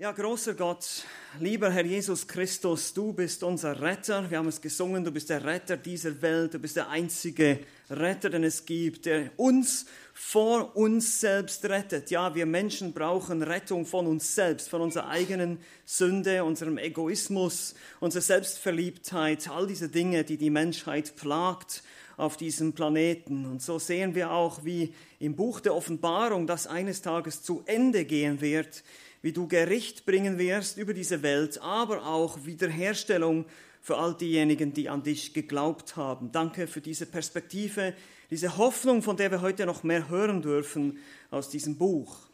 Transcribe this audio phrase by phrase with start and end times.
[0.00, 1.04] Ja, großer Gott,
[1.40, 4.30] lieber Herr Jesus Christus, du bist unser Retter.
[4.30, 7.58] Wir haben es gesungen, du bist der Retter dieser Welt, du bist der einzige
[7.90, 9.84] Retter, den es gibt, der uns
[10.14, 12.10] vor uns selbst rettet.
[12.10, 18.22] Ja, wir Menschen brauchen Rettung von uns selbst, von unserer eigenen Sünde, unserem Egoismus, unserer
[18.22, 21.82] Selbstverliebtheit, all diese Dinge, die die Menschheit plagt
[22.16, 23.44] auf diesem Planeten.
[23.44, 28.06] Und so sehen wir auch, wie im Buch der Offenbarung das eines Tages zu Ende
[28.06, 28.82] gehen wird
[29.22, 33.44] wie du Gericht bringen wirst über diese Welt, aber auch Wiederherstellung
[33.80, 36.32] für all diejenigen, die an dich geglaubt haben.
[36.32, 37.94] Danke für diese Perspektive,
[38.30, 40.98] diese Hoffnung, von der wir heute noch mehr hören dürfen
[41.30, 42.28] aus diesem Buch.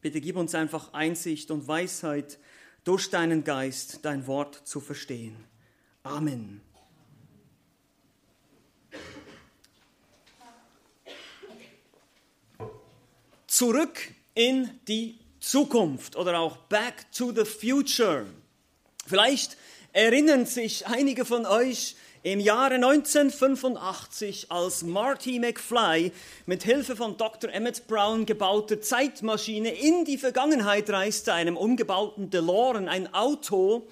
[0.00, 2.38] Bitte gib uns einfach Einsicht und Weisheit,
[2.84, 5.36] durch deinen Geist dein Wort zu verstehen.
[6.02, 6.60] Amen.
[13.46, 14.00] Zurück
[14.34, 18.26] in die Zukunft oder auch Back to the Future.
[19.06, 19.56] Vielleicht
[19.92, 26.12] erinnern sich einige von euch im Jahre 1985, als Marty McFly
[26.46, 27.52] mit Hilfe von Dr.
[27.52, 33.88] Emmett Brown gebaute Zeitmaschine in die Vergangenheit reiste, einem umgebauten DeLorean, ein Auto,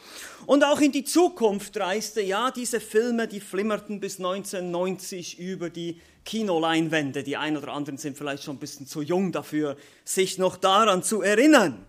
[0.47, 2.21] und auch in die Zukunft reiste.
[2.21, 7.23] Ja, diese Filme, die flimmerten bis 1990 über die Kinoleinwände.
[7.23, 11.03] Die einen oder anderen sind vielleicht schon ein bisschen zu jung dafür, sich noch daran
[11.03, 11.87] zu erinnern.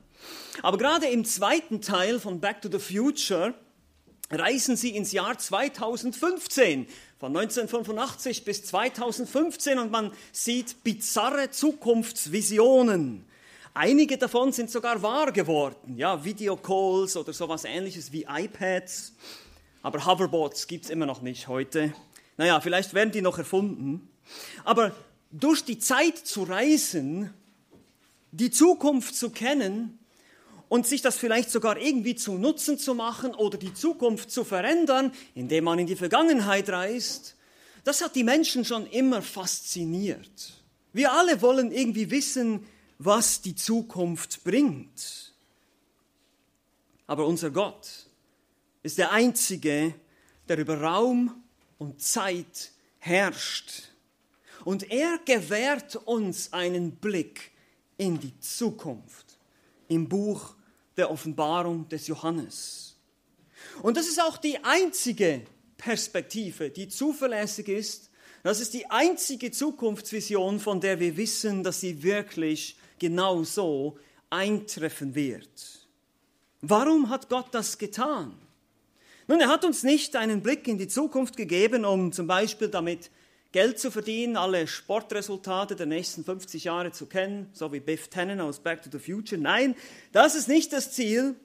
[0.61, 3.53] Aber gerade im zweiten Teil von Back to the Future
[4.29, 6.87] reisen sie ins Jahr 2015,
[7.19, 13.25] von 1985 bis 2015 und man sieht bizarre Zukunftsvisionen.
[13.73, 19.13] Einige davon sind sogar wahr geworden, ja, Videocalls oder sowas ähnliches wie iPads.
[19.81, 21.93] Aber Hoverboards gibt es immer noch nicht heute.
[22.37, 24.10] Naja, vielleicht werden die noch erfunden.
[24.63, 24.95] Aber
[25.31, 27.33] durch die Zeit zu reisen,
[28.31, 29.99] die Zukunft zu kennen
[30.69, 35.11] und sich das vielleicht sogar irgendwie zu Nutzen zu machen oder die Zukunft zu verändern,
[35.35, 37.35] indem man in die Vergangenheit reist,
[37.83, 40.53] das hat die Menschen schon immer fasziniert.
[40.93, 42.65] Wir alle wollen irgendwie wissen,
[42.99, 45.33] was die Zukunft bringt.
[47.07, 48.05] Aber unser Gott
[48.83, 49.93] ist der Einzige,
[50.47, 51.43] der über Raum
[51.79, 53.90] und Zeit herrscht.
[54.65, 57.51] Und er gewährt uns einen Blick
[57.97, 59.37] in die Zukunft
[59.87, 60.55] im Buch
[60.97, 62.95] der Offenbarung des Johannes.
[63.81, 65.41] Und das ist auch die einzige
[65.77, 68.09] Perspektive, die zuverlässig ist.
[68.43, 73.97] Das ist die einzige Zukunftsvision, von der wir wissen, dass sie wirklich genau so
[74.29, 75.87] eintreffen wird.
[76.61, 78.33] Warum hat Gott das getan?
[79.27, 83.09] Nun, er hat uns nicht einen Blick in die Zukunft gegeben, um zum Beispiel damit
[83.51, 88.39] Geld zu verdienen, alle Sportresultate der nächsten 50 Jahre zu kennen, so wie Biff Tannen
[88.39, 89.41] aus Back to the Future.
[89.41, 89.75] Nein,
[90.13, 91.35] das ist nicht das Ziel,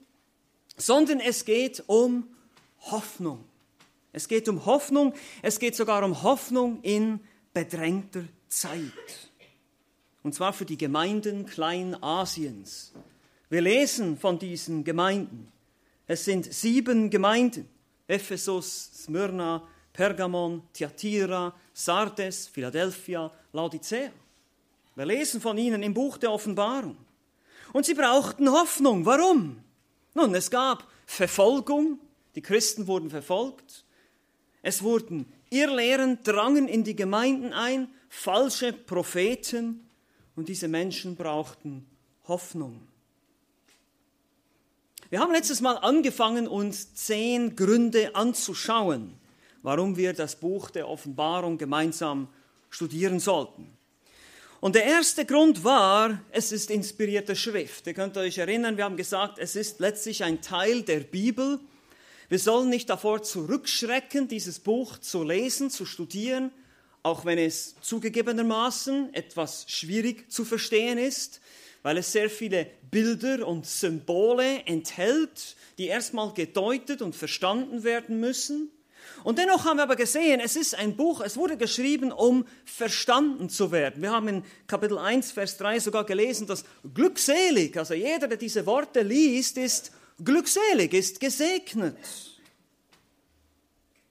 [0.76, 2.28] sondern es geht um
[2.80, 3.44] Hoffnung.
[4.12, 7.20] Es geht um Hoffnung, es geht sogar um Hoffnung in
[7.52, 9.30] bedrängter Zeit.
[10.22, 12.92] Und zwar für die Gemeinden Kleinasiens.
[13.48, 15.52] Wir lesen von diesen Gemeinden.
[16.06, 17.68] Es sind sieben Gemeinden.
[18.06, 24.10] Ephesus, Smyrna, Pergamon, Thyatira, Sardes, Philadelphia, Laodicea.
[24.94, 26.98] Wir lesen von ihnen im Buch der Offenbarung.
[27.72, 29.06] Und sie brauchten Hoffnung.
[29.06, 29.58] Warum?
[30.12, 31.98] Nun, es gab Verfolgung,
[32.34, 33.84] die Christen wurden verfolgt.
[34.60, 39.88] Es wurden Irrlehren drangen in die Gemeinden ein, falsche Propheten
[40.34, 41.86] und diese Menschen brauchten
[42.28, 42.86] Hoffnung.
[45.08, 49.14] Wir haben letztes Mal angefangen, uns zehn Gründe anzuschauen,
[49.66, 52.28] warum wir das Buch der Offenbarung gemeinsam
[52.71, 53.77] studieren sollten.
[54.60, 57.84] Und der erste Grund war, es ist inspirierte Schrift.
[57.88, 61.59] Ihr könnt euch erinnern, wir haben gesagt, es ist letztlich ein Teil der Bibel.
[62.28, 66.53] Wir sollen nicht davor zurückschrecken, dieses Buch zu lesen, zu studieren,
[67.03, 71.41] auch wenn es zugegebenermaßen etwas schwierig zu verstehen ist,
[71.83, 78.71] weil es sehr viele Bilder und Symbole enthält, die erstmal gedeutet und verstanden werden müssen.
[79.26, 83.48] Und dennoch haben wir aber gesehen, es ist ein Buch, es wurde geschrieben, um verstanden
[83.48, 84.00] zu werden.
[84.00, 86.64] Wir haben in Kapitel 1, Vers 3 sogar gelesen, dass
[86.94, 89.90] glückselig, also jeder, der diese Worte liest, ist
[90.24, 91.96] glückselig, ist gesegnet.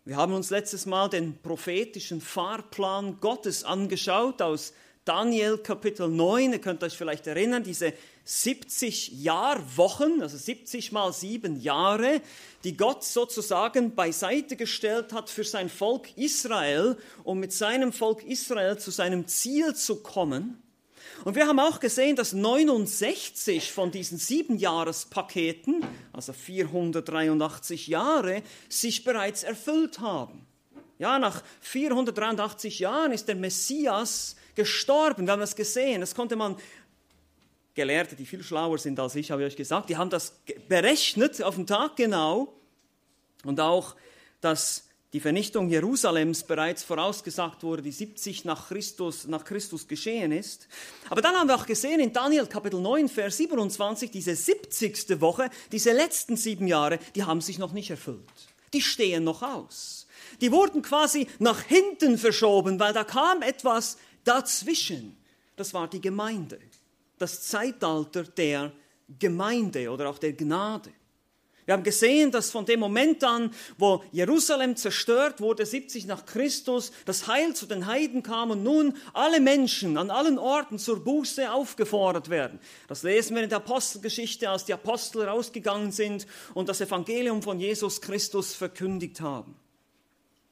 [0.04, 4.74] Wir haben uns letztes Mal den prophetischen Fahrplan Gottes angeschaut aus
[5.06, 6.54] Daniel Kapitel 9.
[6.54, 7.94] Ihr könnt euch vielleicht erinnern, diese
[8.24, 12.22] 70 Jahrwochen, also 70 mal sieben Jahre,
[12.64, 18.80] die Gott sozusagen beiseite gestellt hat für sein Volk Israel, um mit seinem Volk Israel
[18.80, 20.60] zu seinem Ziel zu kommen.
[21.24, 29.04] Und wir haben auch gesehen, dass 69 von diesen sieben Jahrespaketen, also 483 Jahre, sich
[29.04, 30.48] bereits erfüllt haben.
[30.98, 35.26] Ja, nach 483 Jahren ist der Messias gestorben.
[35.26, 36.02] Wir haben das gesehen.
[36.02, 36.56] Das konnte man
[37.76, 41.44] Gelehrte, die viel schlauer sind als ich, habe ich euch gesagt, die haben das berechnet
[41.44, 42.54] auf den Tag genau
[43.44, 43.96] und auch,
[44.40, 50.68] dass die Vernichtung Jerusalems bereits vorausgesagt wurde, die 70 nach Christus, nach Christus geschehen ist.
[51.10, 55.22] Aber dann haben wir auch gesehen in Daniel Kapitel 9, Vers 27, diese 70.
[55.22, 58.20] Woche, diese letzten sieben Jahre, die haben sich noch nicht erfüllt.
[58.74, 60.08] Die stehen noch aus.
[60.42, 65.16] Die wurden quasi nach hinten verschoben, weil da kam etwas dazwischen.
[65.56, 66.60] Das war die Gemeinde
[67.18, 68.72] das Zeitalter der
[69.20, 70.92] Gemeinde oder auch der Gnade.
[71.66, 76.92] Wir haben gesehen, dass von dem Moment an, wo Jerusalem zerstört wurde, 70 nach Christus,
[77.06, 81.52] das Heil zu den Heiden kam und nun alle Menschen an allen Orten zur Buße
[81.52, 82.60] aufgefordert werden.
[82.88, 87.60] Das lesen wir in der Apostelgeschichte, als die Apostel rausgegangen sind und das Evangelium von
[87.60, 89.56] Jesus Christus verkündigt haben.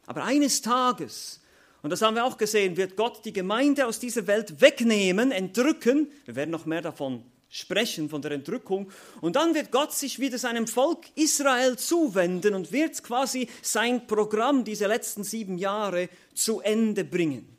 [0.08, 1.43] Aber eines Tages
[1.84, 6.10] und das haben wir auch gesehen, wird Gott die Gemeinde aus dieser Welt wegnehmen, entrücken.
[6.24, 8.90] Wir werden noch mehr davon sprechen, von der Entrückung.
[9.20, 14.64] Und dann wird Gott sich wieder seinem Volk Israel zuwenden und wird quasi sein Programm
[14.64, 17.50] diese letzten sieben Jahre zu Ende bringen.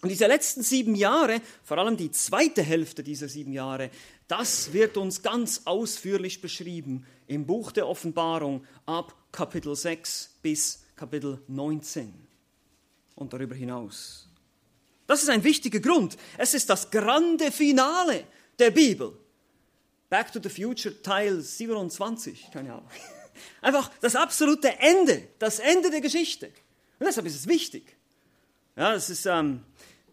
[0.00, 3.90] Und diese letzten sieben Jahre, vor allem die zweite Hälfte dieser sieben Jahre,
[4.28, 11.42] das wird uns ganz ausführlich beschrieben im Buch der Offenbarung ab Kapitel 6 bis Kapitel
[11.48, 12.31] 19
[13.14, 14.28] und darüber hinaus.
[15.06, 16.16] Das ist ein wichtiger Grund.
[16.38, 18.24] Es ist das grande Finale
[18.58, 19.18] der Bibel.
[20.08, 22.88] Back to the Future Teil 27, keine Ahnung.
[23.60, 26.46] Einfach das absolute Ende, das Ende der Geschichte.
[26.98, 27.96] Und deshalb ist es wichtig.
[28.76, 29.64] Ja, das ist, ähm,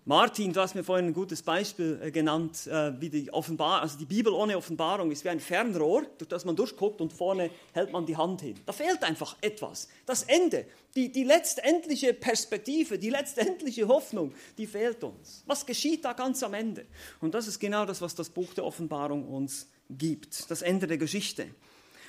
[0.09, 3.95] Martin, du hast mir vorhin ein gutes Beispiel äh, genannt, äh, wie die Offenbar also
[3.95, 7.91] die Bibel ohne Offenbarung ist wie ein Fernrohr, durch das man durchguckt und vorne hält
[7.91, 8.55] man die Hand hin.
[8.65, 9.87] Da fehlt einfach etwas.
[10.07, 10.65] Das Ende,
[10.95, 15.43] die, die letztendliche Perspektive, die letztendliche Hoffnung, die fehlt uns.
[15.45, 16.87] Was geschieht da ganz am Ende?
[17.21, 20.97] Und das ist genau das, was das Buch der Offenbarung uns gibt, das Ende der
[20.97, 21.45] Geschichte.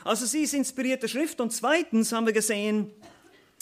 [0.05, 2.93] Also sie ist inspirierte Schrift und zweitens haben wir gesehen,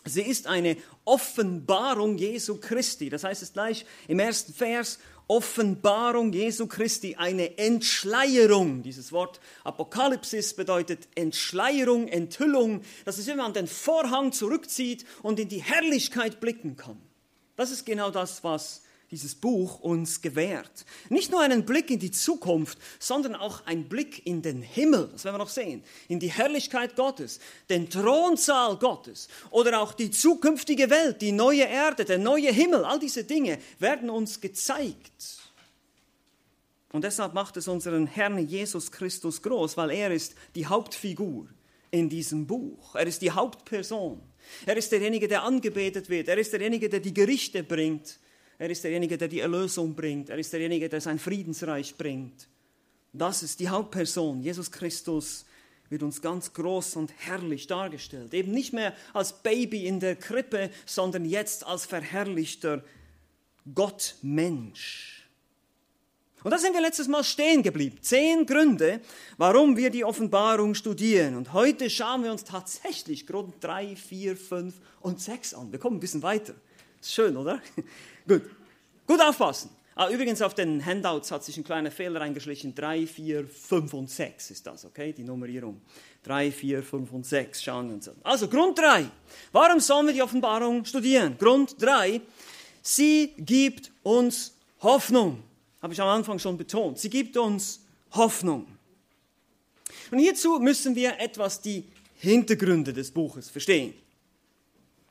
[0.05, 3.11] Sie ist eine Offenbarung Jesu Christi.
[3.11, 8.83] Das heißt es gleich im ersten Vers, Offenbarung Jesu Christi, eine Entschleierung.
[8.83, 12.81] Dieses Wort Apokalypsis bedeutet Entschleierung, Enthüllung.
[13.05, 16.99] Das ist, wenn man den Vorhang zurückzieht und in die Herrlichkeit blicken kann.
[17.57, 20.85] Das ist genau das, was dieses Buch uns gewährt.
[21.09, 25.25] Nicht nur einen Blick in die Zukunft, sondern auch einen Blick in den Himmel, das
[25.25, 27.41] werden wir noch sehen, in die Herrlichkeit Gottes,
[27.71, 32.99] den Thronsaal Gottes oder auch die zukünftige Welt, die neue Erde, der neue Himmel, all
[32.99, 35.39] diese Dinge werden uns gezeigt.
[36.93, 41.47] Und deshalb macht es unseren Herrn Jesus Christus groß, weil er ist die Hauptfigur
[41.91, 42.95] in diesem Buch.
[42.95, 44.21] Er ist die Hauptperson.
[44.65, 46.29] Er ist derjenige, der angebetet wird.
[46.29, 48.19] Er ist derjenige, der die Gerichte bringt.
[48.59, 50.31] Er ist derjenige, der die Erlösung bringt.
[50.31, 52.49] Er ist derjenige, der sein Friedensreich bringt.
[53.13, 54.43] Das ist die Hauptperson.
[54.43, 55.45] Jesus Christus
[55.89, 58.35] wird uns ganz groß und herrlich dargestellt.
[58.35, 62.85] Eben nicht mehr als Baby in der Krippe, sondern jetzt als verherrlichter
[63.75, 65.29] Gottmensch.
[66.45, 67.99] Und da sind wir letztes Mal stehen geblieben.
[68.01, 69.01] Zehn Gründe,
[69.39, 71.37] warum wir die Offenbarung studieren.
[71.37, 75.73] Und heute schauen wir uns tatsächlich Grund drei, vier, fünf und sechs an.
[75.73, 76.55] Wir kommen ein bisschen weiter.
[77.01, 77.61] Ist schön, oder?
[78.29, 78.43] Gut.
[79.07, 79.71] Gut aufpassen.
[79.95, 82.73] Ah, übrigens auf den Handouts hat sich ein kleiner Fehler eingeschlichen.
[82.73, 85.13] 3, 4, 5 und 6 ist das, okay?
[85.13, 85.81] Die Nummerierung.
[86.23, 88.15] 3, 4, 5 und 6 schauen wir uns an.
[88.23, 89.07] Also Grund 3.
[89.51, 91.37] Warum sollen wir die Offenbarung studieren?
[91.37, 92.21] Grund 3.
[92.83, 95.43] Sie gibt uns Hoffnung.
[95.83, 96.99] Habe ich am Anfang schon betont.
[96.99, 97.81] Sie gibt uns
[98.13, 98.67] Hoffnung.
[100.11, 101.85] Und hierzu müssen wir etwas die
[102.19, 103.95] Hintergründe des Buches verstehen.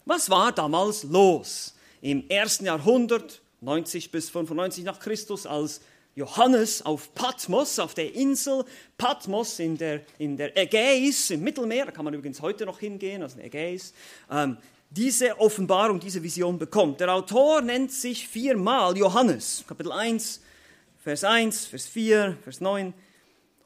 [0.05, 1.73] Was war damals los?
[2.01, 5.81] Im ersten Jahrhundert, 90 bis 95 nach Christus, als
[6.15, 8.65] Johannes auf Patmos, auf der Insel
[8.97, 13.21] Patmos in der, in der Ägäis, im Mittelmeer, da kann man übrigens heute noch hingehen,
[13.21, 13.93] also Ägäis,
[14.31, 14.57] ähm,
[14.89, 16.99] diese Offenbarung, diese Vision bekommt.
[17.01, 20.41] Der Autor nennt sich viermal Johannes, Kapitel 1,
[21.03, 22.93] Vers 1, Vers 4, Vers 9.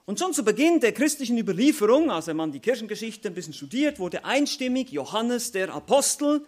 [0.06, 4.26] Und schon zu Beginn der christlichen Überlieferung, als man die Kirchengeschichte ein bisschen studiert, wurde
[4.26, 6.46] einstimmig Johannes der Apostel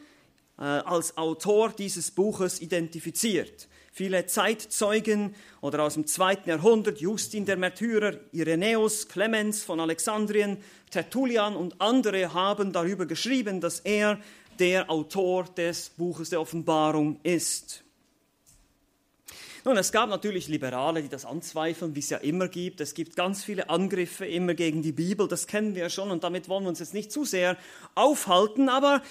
[0.58, 3.68] als Autor dieses Buches identifiziert.
[3.92, 10.58] Viele Zeitzeugen oder aus dem zweiten Jahrhundert, Justin der Märtyrer, Irenäus, Clemens von Alexandrien,
[10.90, 14.20] Tertullian und andere haben darüber geschrieben, dass er
[14.58, 17.84] der Autor des Buches der Offenbarung ist.
[19.66, 22.82] Nun, es gab natürlich Liberale, die das anzweifeln, wie es ja immer gibt.
[22.82, 26.50] Es gibt ganz viele Angriffe immer gegen die Bibel, das kennen wir schon und damit
[26.50, 27.58] wollen wir uns jetzt nicht zu sehr
[27.96, 28.68] aufhalten.
[28.68, 29.02] Aber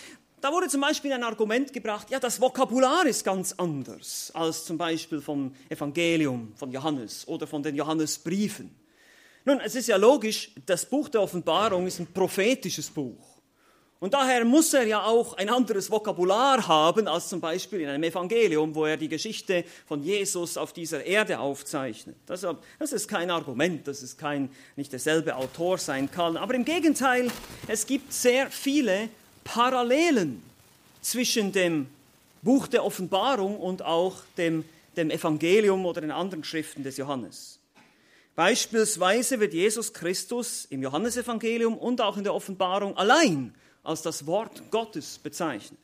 [0.42, 4.76] da wurde zum Beispiel ein Argument gebracht, ja, das Vokabular ist ganz anders als zum
[4.76, 8.74] Beispiel vom Evangelium von Johannes oder von den Johannesbriefen.
[9.44, 13.32] Nun, es ist ja logisch, das Buch der Offenbarung ist ein prophetisches Buch.
[14.00, 18.02] Und daher muss er ja auch ein anderes Vokabular haben als zum Beispiel in einem
[18.02, 22.16] Evangelium, wo er die Geschichte von Jesus auf dieser Erde aufzeichnet.
[22.26, 22.44] Das,
[22.80, 26.36] das ist kein Argument, dass es kein, nicht derselbe Autor sein kann.
[26.36, 27.30] Aber im Gegenteil,
[27.68, 29.08] es gibt sehr viele
[29.44, 30.42] Parallelen
[31.00, 31.86] zwischen dem
[32.42, 34.64] Buch der Offenbarung und auch dem,
[34.96, 37.58] dem Evangelium oder den anderen Schriften des Johannes.
[38.34, 44.70] Beispielsweise wird Jesus Christus im Johannesevangelium und auch in der Offenbarung allein als das Wort
[44.70, 45.78] Gottes bezeichnet.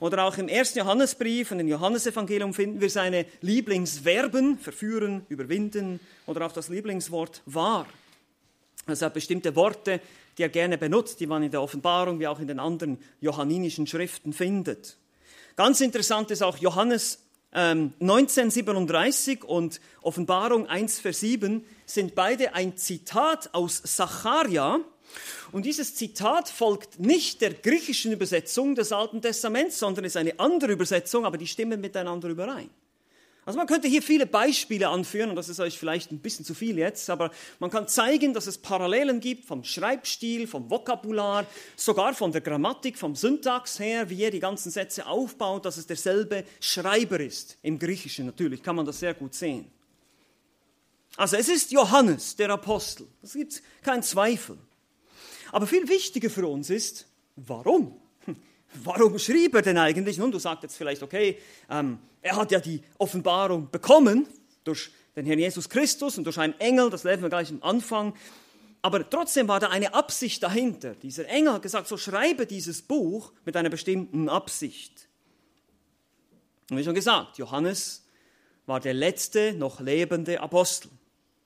[0.00, 6.46] Oder auch im ersten Johannesbrief und im Johannesevangelium finden wir seine Lieblingsverben, verführen, überwinden oder
[6.46, 7.86] auch das Lieblingswort wahr.
[8.86, 10.00] Also er hat bestimmte Worte,
[10.38, 13.86] die er gerne benutzt, die man in der Offenbarung wie auch in den anderen johanninischen
[13.86, 14.96] Schriften findet.
[15.56, 22.76] Ganz interessant ist auch Johannes ähm, 1937 und Offenbarung 1, Vers 7 sind beide ein
[22.76, 24.80] Zitat aus Zacharia,
[25.52, 30.72] und dieses Zitat folgt nicht der griechischen Übersetzung des Alten Testaments, sondern ist eine andere
[30.72, 32.70] Übersetzung, aber die stimmen miteinander überein.
[33.50, 36.54] Also man könnte hier viele Beispiele anführen, und das ist euch vielleicht ein bisschen zu
[36.54, 42.14] viel jetzt, aber man kann zeigen, dass es Parallelen gibt vom Schreibstil, vom Vokabular, sogar
[42.14, 46.44] von der Grammatik, vom Syntax her, wie er die ganzen Sätze aufbaut, dass es derselbe
[46.60, 47.58] Schreiber ist.
[47.62, 49.68] Im Griechischen natürlich kann man das sehr gut sehen.
[51.16, 53.08] Also es ist Johannes, der Apostel.
[53.20, 54.58] Das gibt keinen Zweifel.
[55.50, 58.00] Aber viel wichtiger für uns ist, warum?
[58.84, 60.18] Warum schrieb er denn eigentlich?
[60.18, 64.28] Nun, du sagst jetzt vielleicht, okay, ähm, er hat ja die Offenbarung bekommen
[64.64, 68.14] durch den Herrn Jesus Christus und durch einen Engel, das lesen wir gleich am Anfang.
[68.82, 70.94] Aber trotzdem war da eine Absicht dahinter.
[70.94, 75.08] Dieser Engel hat gesagt, so schreibe dieses Buch mit einer bestimmten Absicht.
[76.70, 78.06] Und wie schon gesagt, Johannes
[78.66, 80.90] war der letzte noch lebende Apostel.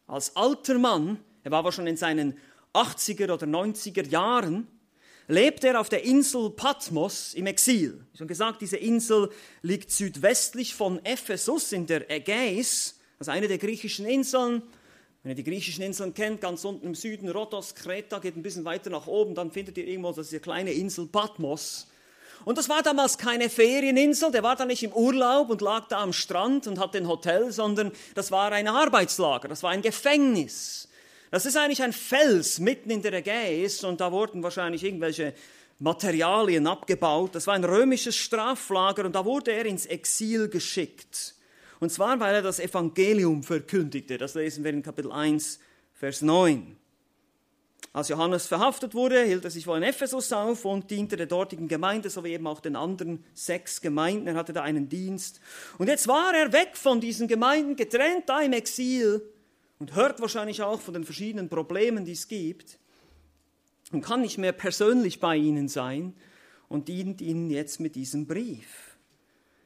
[0.06, 2.38] Als alter Mann, er war aber schon in seinen
[2.74, 4.68] 80er oder 90er Jahren,
[5.28, 8.04] lebt er auf der Insel Patmos im Exil.
[8.12, 9.30] Wie schon gesagt, diese Insel
[9.62, 14.62] liegt südwestlich von Ephesus in der Ägäis, also eine der griechischen Inseln.
[15.22, 18.64] Wenn ihr die griechischen Inseln kennt, ganz unten im Süden, Rhodos, Kreta, geht ein bisschen
[18.66, 21.88] weiter nach oben, dann findet ihr irgendwo diese kleine Insel Patmos.
[22.44, 26.02] Und das war damals keine Ferieninsel, der war da nicht im Urlaub und lag da
[26.02, 30.88] am Strand und hat ein Hotel, sondern das war ein Arbeitslager, das war ein Gefängnis.
[31.30, 35.34] Das ist eigentlich ein Fels mitten in der Ägäis und da wurden wahrscheinlich irgendwelche
[35.78, 37.34] Materialien abgebaut.
[37.34, 41.34] Das war ein römisches Straflager und da wurde er ins Exil geschickt.
[41.80, 44.16] Und zwar, weil er das Evangelium verkündigte.
[44.16, 45.58] Das lesen wir in Kapitel 1,
[45.92, 46.76] Vers 9.
[47.92, 51.68] Als Johannes verhaftet wurde, hielt er sich wohl in Ephesus auf und diente der dortigen
[51.68, 54.26] Gemeinde sowie eben auch den anderen sechs Gemeinden.
[54.26, 55.40] Er hatte da einen Dienst.
[55.78, 59.22] Und jetzt war er weg von diesen Gemeinden, getrennt da im Exil
[59.84, 62.78] und hört wahrscheinlich auch von den verschiedenen Problemen, die es gibt
[63.92, 66.14] und kann nicht mehr persönlich bei ihnen sein
[66.70, 68.96] und dient ihnen jetzt mit diesem Brief.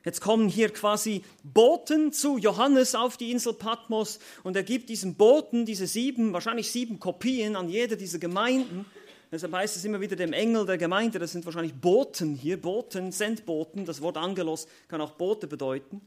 [0.04, 5.14] Jetzt kommen hier quasi Boten zu Johannes auf die Insel Patmos und er gibt diesen
[5.14, 8.86] Boten diese sieben, wahrscheinlich sieben Kopien an jede dieser Gemeinden.
[9.30, 13.12] Deshalb heißt es immer wieder dem Engel der Gemeinde, das sind wahrscheinlich Boten hier, Boten,
[13.12, 16.00] Sendboten, das Wort Angelos kann auch Bote bedeuten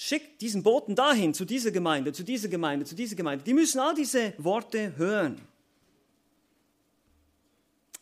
[0.00, 3.44] schickt diesen Boten dahin, zu dieser Gemeinde, zu dieser Gemeinde, zu dieser Gemeinde.
[3.44, 5.40] Die müssen all diese Worte hören.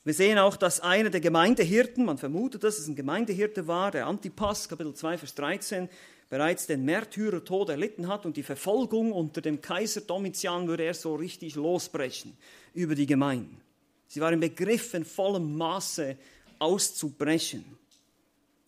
[0.04, 4.06] Wir sehen auch, dass einer der Gemeindehirten, man vermutet, dass es ein Gemeindehirte war, der
[4.08, 5.88] Antipas, Kapitel 2, Vers 13,
[6.28, 11.14] bereits den Märtyrertod erlitten hat und die Verfolgung unter dem Kaiser Domitian würde er so
[11.14, 12.36] richtig losbrechen
[12.74, 13.58] über die Gemeinden.
[14.06, 16.18] Sie waren im Begriff, in vollem Maße
[16.58, 17.64] auszubrechen.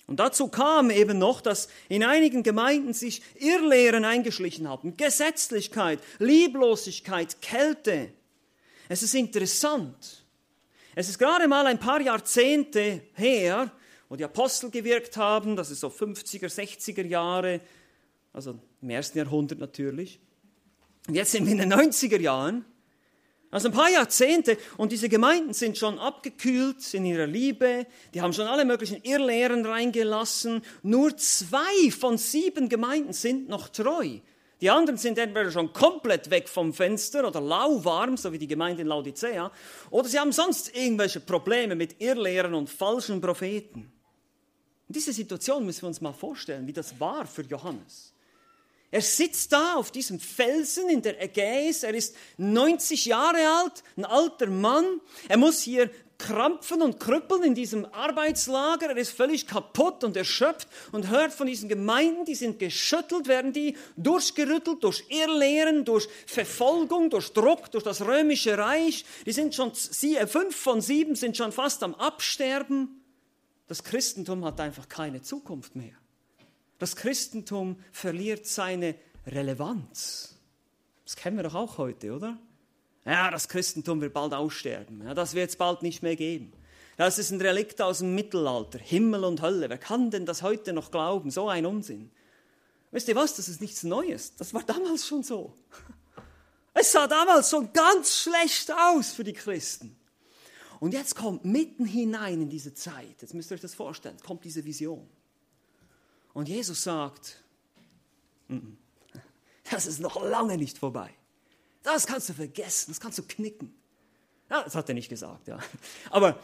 [0.08, 4.96] Und dazu kam eben noch, dass in einigen Gemeinden sich Irrlehren eingeschlichen haben.
[4.96, 8.10] Gesetzlichkeit, Lieblosigkeit, Kälte.
[8.88, 10.24] Es ist interessant.
[10.94, 13.70] Es ist gerade mal ein paar Jahrzehnte her,
[14.08, 17.60] wo die Apostel gewirkt haben, das ist so 50er, 60er Jahre,
[18.32, 20.20] also im ersten Jahrhundert natürlich.
[21.06, 22.64] Und jetzt sind wir in den 90er Jahren.
[23.50, 28.34] Also ein paar Jahrzehnte und diese Gemeinden sind schon abgekühlt in ihrer Liebe, die haben
[28.34, 30.62] schon alle möglichen Irrlehren reingelassen.
[30.82, 34.18] Nur zwei von sieben Gemeinden sind noch treu.
[34.60, 38.82] Die anderen sind entweder schon komplett weg vom Fenster oder lauwarm, so wie die Gemeinde
[38.82, 39.50] in Laodicea,
[39.90, 43.92] oder sie haben sonst irgendwelche Probleme mit Irrlehren und falschen Propheten.
[44.88, 48.12] In dieser Situation müssen wir uns mal vorstellen, wie das war für Johannes.
[48.90, 51.82] Er sitzt da auf diesem Felsen in der Ägäis.
[51.82, 55.00] Er ist 90 Jahre alt, ein alter Mann.
[55.28, 58.88] Er muss hier krampfen und krüppeln in diesem Arbeitslager.
[58.88, 63.52] Er ist völlig kaputt und erschöpft und hört von diesen Gemeinden, die sind geschüttelt, werden
[63.52, 69.04] die durchgerüttelt durch Irrlehren, durch Verfolgung, durch Druck, durch das römische Reich.
[69.26, 73.02] Die sind schon, sie, fünf von sieben sind schon fast am Absterben.
[73.68, 75.94] Das Christentum hat einfach keine Zukunft mehr.
[76.78, 78.94] Das Christentum verliert seine
[79.26, 80.36] Relevanz.
[81.04, 82.38] Das kennen wir doch auch heute, oder?
[83.04, 85.02] Ja, das Christentum wird bald aussterben.
[85.04, 86.52] Ja, das wird es bald nicht mehr geben.
[86.96, 88.78] Das ist ein Relikt aus dem Mittelalter.
[88.78, 89.68] Himmel und Hölle.
[89.70, 91.30] Wer kann denn das heute noch glauben?
[91.30, 92.10] So ein Unsinn.
[92.90, 93.36] Wisst ihr was?
[93.36, 94.34] Das ist nichts Neues.
[94.36, 95.54] Das war damals schon so.
[96.74, 99.96] Es sah damals schon ganz schlecht aus für die Christen.
[100.78, 104.44] Und jetzt kommt mitten hinein in diese Zeit, jetzt müsst ihr euch das vorstellen, kommt
[104.44, 105.08] diese Vision.
[106.38, 107.42] Und Jesus sagt,
[109.68, 111.12] das ist noch lange nicht vorbei.
[111.82, 113.74] Das kannst du vergessen, das kannst du knicken.
[114.48, 115.58] Ja, das hat er nicht gesagt, ja.
[116.10, 116.38] Aber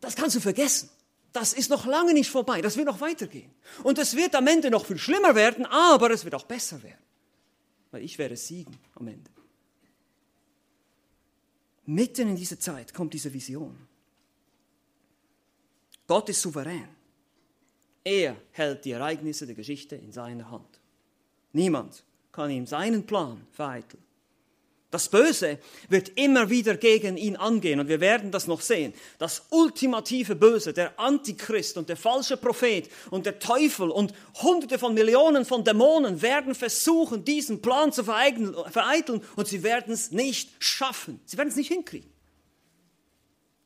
[0.00, 0.90] das kannst du vergessen.
[1.32, 3.54] Das ist noch lange nicht vorbei, das wird noch weitergehen.
[3.84, 7.04] Und es wird am Ende noch viel schlimmer werden, aber es wird auch besser werden.
[7.92, 9.30] Weil ich werde siegen am Ende.
[11.86, 13.86] Mitten in diese Zeit kommt diese Vision.
[16.08, 16.97] Gott ist souverän.
[18.08, 20.80] Er hält die Ereignisse der Geschichte in seiner Hand.
[21.52, 24.02] Niemand kann ihm seinen Plan vereiteln.
[24.90, 25.58] Das Böse
[25.90, 28.94] wird immer wieder gegen ihn angehen und wir werden das noch sehen.
[29.18, 34.94] Das ultimative Böse, der Antichrist und der falsche Prophet und der Teufel und hunderte von
[34.94, 41.20] Millionen von Dämonen werden versuchen, diesen Plan zu vereiteln und sie werden es nicht schaffen.
[41.26, 42.10] Sie werden es nicht hinkriegen.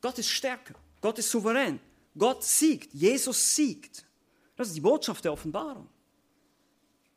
[0.01, 1.79] Gott ist stärker, Gott ist souverän,
[2.17, 4.03] Gott siegt, Jesus siegt.
[4.55, 5.89] Das ist die Botschaft der Offenbarung.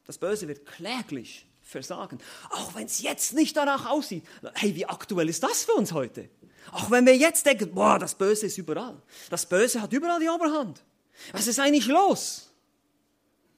[0.04, 2.18] Das Böse wird kläglich versagen.
[2.50, 4.24] Auch wenn es jetzt nicht danach aussieht.
[4.54, 6.30] Hey, wie aktuell ist das für uns heute?
[6.72, 9.00] Auch wenn wir jetzt denken, boah, das Böse ist überall.
[9.30, 10.84] Das Böse hat überall die Oberhand.
[11.32, 12.52] Was ist eigentlich los?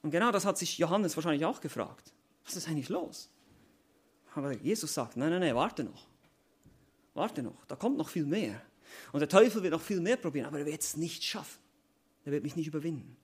[0.03, 2.13] Und genau das hat sich Johannes wahrscheinlich auch gefragt.
[2.45, 3.31] Was ist eigentlich los?
[4.35, 6.07] Aber Jesus sagt, nein, nein, nein, warte noch.
[7.15, 8.63] Warte noch, da kommt noch viel mehr.
[9.13, 11.59] Und der Teufel wird noch viel mehr probieren, aber er wird es nicht schaffen.
[12.25, 13.17] Er wird mich nicht überwinden.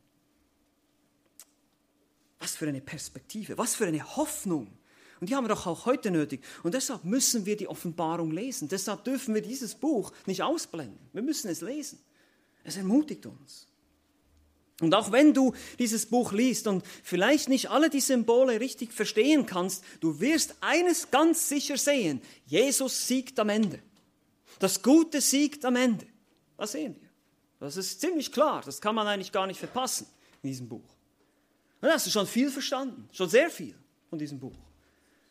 [2.57, 4.69] Für eine Perspektive, was für eine Hoffnung.
[5.21, 6.45] Und die haben wir doch auch heute nötig.
[6.63, 8.69] Und deshalb müssen wir die Offenbarung lesen.
[8.69, 10.99] Deshalb dürfen wir dieses Buch nicht ausblenden.
[11.13, 11.99] Wir müssen es lesen.
[12.65, 13.67] Es ermutigt uns.
[14.81, 19.47] Und auch wenn du dieses Buch liest und vielleicht nicht alle die Symbole richtig verstehen
[19.47, 22.21] kannst, du wirst eines ganz sicher sehen.
[22.47, 23.81] Jesus siegt am Ende.
[24.59, 26.07] Das Gute siegt am Ende.
[26.57, 27.09] Das sehen wir.
[27.61, 28.63] Das ist ziemlich klar.
[28.65, 30.07] Das kann man eigentlich gar nicht verpassen
[30.43, 30.94] in diesem Buch.
[31.85, 33.75] Dann hast du schon viel verstanden, schon sehr viel
[34.09, 34.57] von diesem Buch.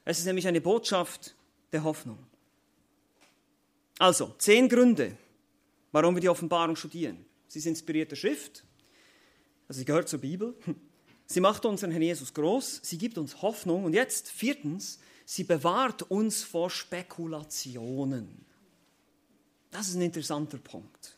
[0.05, 1.33] Es ist nämlich eine Botschaft
[1.71, 2.19] der Hoffnung.
[3.97, 5.17] Also, zehn Gründe,
[5.91, 7.25] warum wir die Offenbarung studieren.
[7.47, 8.63] Sie ist inspirierte Schrift,
[9.67, 10.53] also sie gehört zur Bibel.
[11.25, 16.03] Sie macht unseren Herrn Jesus groß, sie gibt uns Hoffnung und jetzt viertens, sie bewahrt
[16.03, 18.45] uns vor Spekulationen.
[19.71, 21.17] Das ist ein interessanter Punkt.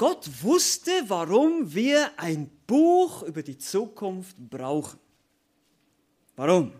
[0.00, 4.98] Gott wusste, warum wir ein Buch über die Zukunft brauchen.
[6.36, 6.72] Warum?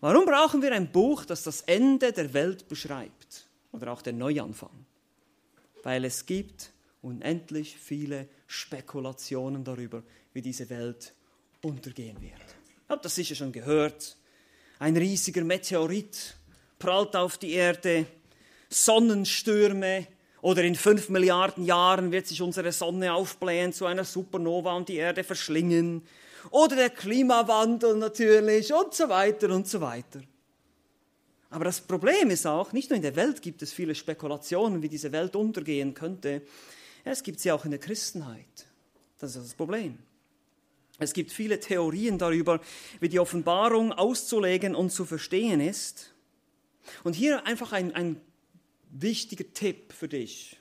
[0.00, 4.86] Warum brauchen wir ein Buch, das das Ende der Welt beschreibt oder auch den Neuanfang?
[5.84, 11.14] Weil es gibt unendlich viele Spekulationen darüber, wie diese Welt
[11.62, 12.32] untergehen wird.
[12.32, 14.16] Ihr habt das sicher schon gehört.
[14.80, 16.36] Ein riesiger Meteorit
[16.80, 18.04] prallt auf die Erde,
[18.68, 20.08] Sonnenstürme,
[20.46, 24.94] oder in fünf Milliarden Jahren wird sich unsere Sonne aufblähen zu einer Supernova und die
[24.94, 26.02] Erde verschlingen.
[26.52, 30.20] Oder der Klimawandel natürlich und so weiter und so weiter.
[31.50, 34.88] Aber das Problem ist auch, nicht nur in der Welt gibt es viele Spekulationen, wie
[34.88, 36.42] diese Welt untergehen könnte,
[37.02, 38.68] es gibt sie auch in der Christenheit.
[39.18, 39.98] Das ist das Problem.
[41.00, 42.60] Es gibt viele Theorien darüber,
[43.00, 46.14] wie die Offenbarung auszulegen und zu verstehen ist.
[47.02, 48.20] Und hier einfach ein, ein
[49.02, 50.56] wichtiger Tipp für dich.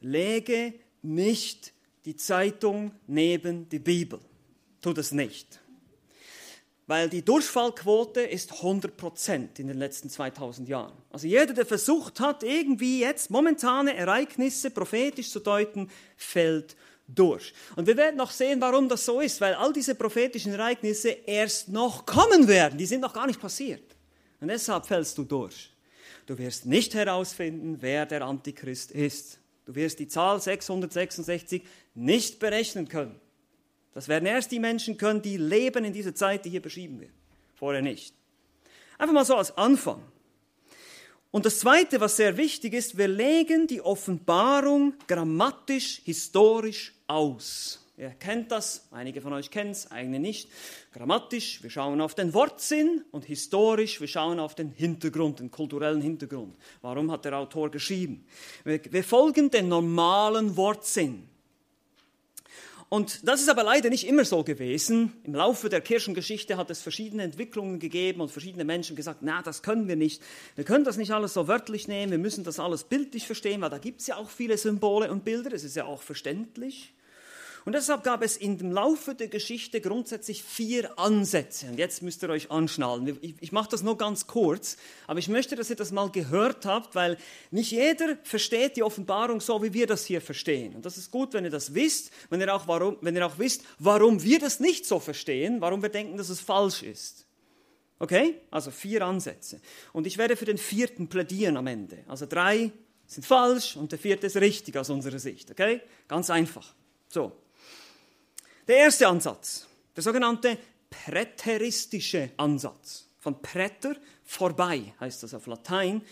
[0.00, 1.72] Lege nicht
[2.04, 4.18] die Zeitung neben die Bibel.
[4.80, 5.60] Tu das nicht.
[6.86, 10.92] Weil die Durchfallquote ist 100% in den letzten 2000 Jahren.
[11.10, 16.76] Also jeder, der versucht hat, irgendwie jetzt momentane Ereignisse prophetisch zu deuten, fällt
[17.06, 17.54] durch.
[17.76, 21.68] Und wir werden noch sehen, warum das so ist, weil all diese prophetischen Ereignisse erst
[21.68, 22.78] noch kommen werden.
[22.78, 23.96] Die sind noch gar nicht passiert.
[24.40, 25.71] Und deshalb fällst du durch.
[26.26, 29.40] Du wirst nicht herausfinden, wer der Antichrist ist.
[29.64, 31.62] Du wirst die Zahl 666
[31.94, 33.20] nicht berechnen können.
[33.94, 37.12] Das werden erst die Menschen können, die leben in dieser Zeit, die hier beschrieben wird.
[37.54, 38.14] Vorher nicht.
[38.98, 40.02] Einfach mal so als Anfang.
[41.30, 47.81] Und das Zweite, was sehr wichtig ist, wir legen die Offenbarung grammatisch, historisch aus.
[48.02, 50.48] Ihr kennt das, einige von euch kennen es, einige nicht.
[50.92, 56.00] Grammatisch, wir schauen auf den Wortsinn und historisch, wir schauen auf den Hintergrund, den kulturellen
[56.00, 56.56] Hintergrund.
[56.80, 58.26] Warum hat der Autor geschrieben?
[58.64, 61.28] Wir, wir folgen dem normalen Wortsinn.
[62.88, 65.12] Und das ist aber leider nicht immer so gewesen.
[65.22, 69.62] Im Laufe der Kirchengeschichte hat es verschiedene Entwicklungen gegeben und verschiedene Menschen gesagt, na, das
[69.62, 70.20] können wir nicht.
[70.56, 73.70] Wir können das nicht alles so wörtlich nehmen, wir müssen das alles bildlich verstehen, weil
[73.70, 76.92] da gibt es ja auch viele Symbole und Bilder, es ist ja auch verständlich.
[77.64, 81.66] Und deshalb gab es in dem Laufe der Geschichte grundsätzlich vier Ansätze.
[81.66, 83.18] Und jetzt müsst ihr euch anschnallen.
[83.20, 86.66] Ich, ich mache das nur ganz kurz, aber ich möchte, dass ihr das mal gehört
[86.66, 87.16] habt, weil
[87.52, 90.74] nicht jeder versteht die Offenbarung so, wie wir das hier verstehen.
[90.74, 93.38] Und das ist gut, wenn ihr das wisst, wenn ihr auch, warum, wenn ihr auch
[93.38, 97.26] wisst, warum wir das nicht so verstehen, warum wir denken, dass es falsch ist.
[98.00, 98.40] Okay?
[98.50, 99.60] Also vier Ansätze.
[99.92, 101.98] Und ich werde für den vierten plädieren am Ende.
[102.08, 102.72] Also drei
[103.06, 105.52] sind falsch und der vierte ist richtig aus unserer Sicht.
[105.52, 105.80] Okay?
[106.08, 106.74] Ganz einfach.
[107.08, 107.30] So.
[108.68, 110.56] Der erste Ansatz, der sogenannte
[110.88, 113.06] präteristische Ansatz.
[113.18, 116.02] Von präter, vorbei, heißt das auf Latein.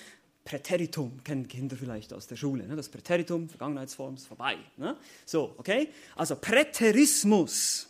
[0.44, 2.66] Präteritum kennen Kinder vielleicht aus der Schule.
[2.66, 2.74] Ne?
[2.74, 4.56] Das Präteritum, Vergangenheitsform, ist vorbei.
[4.76, 4.96] Ne?
[5.26, 5.90] So, okay?
[6.16, 7.86] Also Präterismus.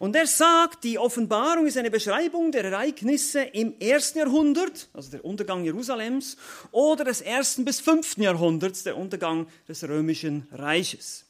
[0.00, 5.24] Und er sagt, die Offenbarung ist eine Beschreibung der Ereignisse im ersten Jahrhundert, also der
[5.24, 6.36] Untergang Jerusalems,
[6.72, 11.26] oder des ersten bis fünften Jahrhunderts, der Untergang des römischen Reiches.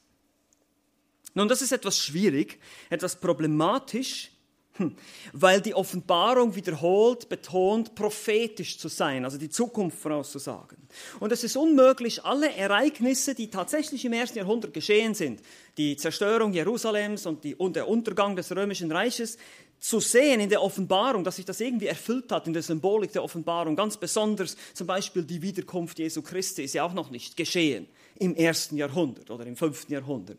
[1.34, 2.58] Nun, das ist etwas schwierig,
[2.90, 4.30] etwas problematisch,
[4.76, 4.96] hm,
[5.32, 10.78] weil die Offenbarung wiederholt betont, prophetisch zu sein, also die Zukunft vorauszusagen.
[11.20, 15.42] Und es ist unmöglich, alle Ereignisse, die tatsächlich im ersten Jahrhundert geschehen sind,
[15.76, 19.38] die Zerstörung Jerusalems und, die, und der Untergang des römischen Reiches,
[19.78, 23.22] zu sehen in der Offenbarung, dass sich das irgendwie erfüllt hat in der Symbolik der
[23.22, 23.76] Offenbarung.
[23.76, 27.86] Ganz besonders zum Beispiel die Wiederkunft Jesu Christi ist ja auch noch nicht geschehen
[28.18, 30.38] im ersten Jahrhundert oder im fünften Jahrhundert.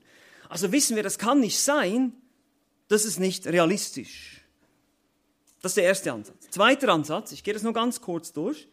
[0.49, 2.13] Also wissen wir, das kann nicht sein,
[2.87, 4.41] das ist nicht realistisch.
[5.61, 6.49] Das ist der erste Ansatz.
[6.49, 8.67] Zweiter Ansatz, ich gehe das nur ganz kurz durch,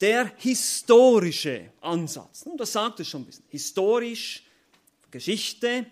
[0.00, 2.44] der historische Ansatz.
[2.56, 3.44] Das sagt es schon ein bisschen.
[3.48, 4.44] Historisch,
[5.10, 5.86] Geschichte.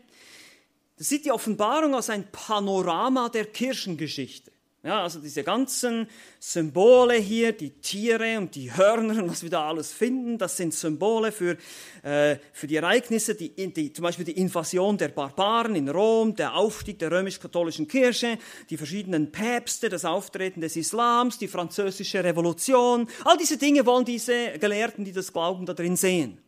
[0.98, 4.52] Das sieht die Offenbarung als ein Panorama der Kirchengeschichte.
[4.83, 6.07] Ja, also diese ganzen
[6.39, 10.75] Symbole hier, die Tiere und die Hörner und was wir da alles finden, das sind
[10.75, 11.57] Symbole für,
[12.05, 16.55] äh, für die Ereignisse, die, die, zum Beispiel die Invasion der Barbaren in Rom, der
[16.55, 18.39] Aufstieg der römisch-katholischen Kirche,
[18.71, 23.09] die verschiedenen Päpste, das Auftreten des Islams, die französische Revolution.
[23.25, 26.39] All diese Dinge wollen diese Gelehrten, die das glauben, da drin sehen.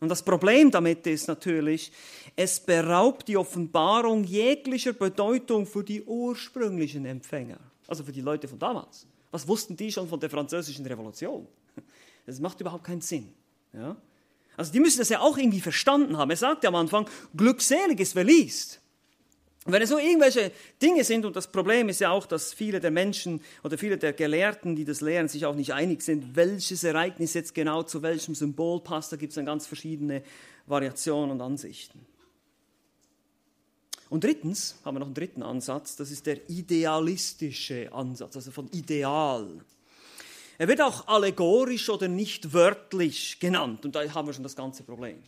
[0.00, 1.90] Und das Problem damit ist natürlich,
[2.36, 8.58] es beraubt die Offenbarung jeglicher Bedeutung für die ursprünglichen Empfänger, also für die Leute von
[8.58, 9.06] damals.
[9.30, 11.46] Was wussten die schon von der französischen Revolution?
[12.26, 13.32] Das macht überhaupt keinen Sinn.
[13.72, 13.94] Ja?
[14.56, 16.28] Also die müssen das ja auch irgendwie verstanden haben.
[16.28, 18.80] Er sagte am Anfang, glückselig ist, wer liest.
[19.64, 20.50] Und wenn es so irgendwelche
[20.82, 24.12] Dinge sind, und das Problem ist ja auch, dass viele der Menschen oder viele der
[24.12, 28.34] Gelehrten, die das lehren, sich auch nicht einig sind, welches Ereignis jetzt genau zu welchem
[28.34, 30.24] Symbol passt, da gibt es dann ganz verschiedene
[30.66, 32.04] Variationen und Ansichten.
[34.08, 38.68] Und drittens haben wir noch einen dritten Ansatz, das ist der idealistische Ansatz, also von
[38.68, 39.48] Ideal.
[40.58, 44.84] Er wird auch allegorisch oder nicht wörtlich genannt, und da haben wir schon das ganze
[44.84, 45.22] Problem.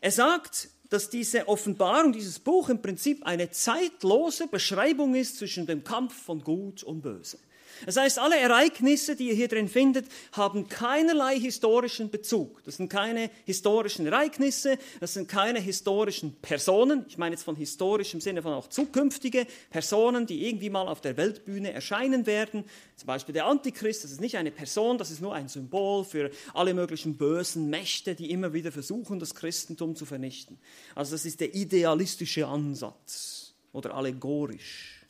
[0.00, 5.84] Er sagt, dass diese Offenbarung, dieses Buch im Prinzip eine zeitlose Beschreibung ist zwischen dem
[5.84, 7.38] Kampf von Gut und Böse.
[7.86, 12.62] Das heißt, alle Ereignisse, die ihr hier drin findet, haben keinerlei historischen Bezug.
[12.64, 17.04] Das sind keine historischen Ereignisse, das sind keine historischen Personen.
[17.08, 21.00] Ich meine jetzt von historisch im Sinne von auch zukünftige Personen, die irgendwie mal auf
[21.00, 22.64] der Weltbühne erscheinen werden.
[22.96, 26.30] Zum Beispiel der Antichrist, das ist nicht eine Person, das ist nur ein Symbol für
[26.54, 30.58] alle möglichen bösen Mächte, die immer wieder versuchen, das Christentum zu vernichten.
[30.94, 35.01] Also das ist der idealistische Ansatz oder allegorisch.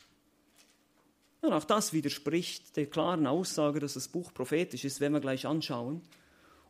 [1.43, 5.45] Und auch das widerspricht der klaren Aussage, dass das Buch prophetisch ist, wenn wir gleich
[5.45, 6.01] anschauen.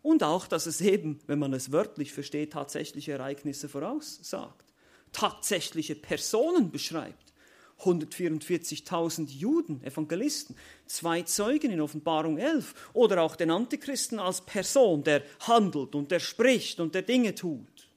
[0.03, 4.65] Und auch, dass es eben, wenn man es wörtlich versteht, tatsächliche Ereignisse voraussagt,
[5.13, 7.33] tatsächliche Personen beschreibt.
[7.81, 10.57] 144.000 Juden, Evangelisten,
[10.87, 16.21] zwei Zeugen in Offenbarung 11 oder auch den Antichristen als Person, der handelt und der
[16.21, 17.89] spricht und der Dinge tut.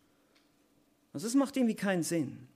[1.14, 2.48] Also das macht irgendwie keinen Sinn.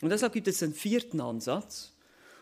[0.00, 1.92] Und deshalb gibt es einen vierten Ansatz,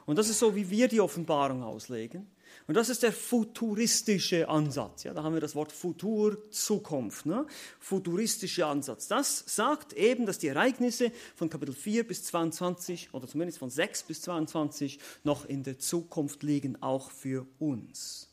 [0.07, 2.27] und das ist so, wie wir die Offenbarung auslegen.
[2.69, 5.05] Und das ist der futuristische Ansatz.
[5.05, 7.27] Ja, da haben wir das Wort Futur, Zukunft.
[7.27, 7.47] Ne?
[7.79, 9.07] Futuristischer Ansatz.
[9.07, 14.05] Das sagt eben, dass die Ereignisse von Kapitel 4 bis 22 oder zumindest von 6
[14.05, 18.29] bis 22 noch in der Zukunft liegen, auch für uns.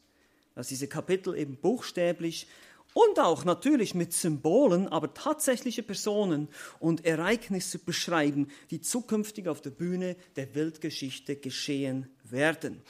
[0.56, 2.48] Dass diese Kapitel eben buchstäblich
[2.94, 6.48] und auch natürlich mit Symbolen, aber tatsächliche Personen
[6.80, 12.82] und Ereignisse beschreiben, die zukünftig auf der Bühne der Weltgeschichte geschehen werden.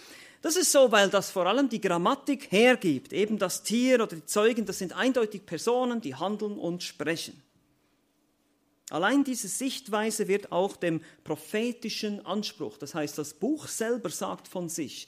[0.41, 3.13] Das ist so, weil das vor allem die Grammatik hergibt.
[3.13, 7.41] Eben das Tier oder die Zeugen, das sind eindeutig Personen, die handeln und sprechen.
[8.89, 14.67] Allein diese Sichtweise wird auch dem prophetischen Anspruch, das heißt, das Buch selber sagt von
[14.67, 15.07] sich,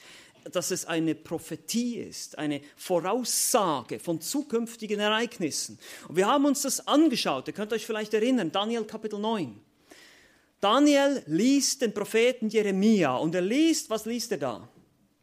[0.51, 5.79] dass es eine Prophetie ist, eine Voraussage von zukünftigen Ereignissen.
[6.07, 9.59] Und wir haben uns das angeschaut, ihr könnt euch vielleicht erinnern, Daniel Kapitel 9.
[10.61, 14.69] Daniel liest den Propheten Jeremia und er liest, was liest er da?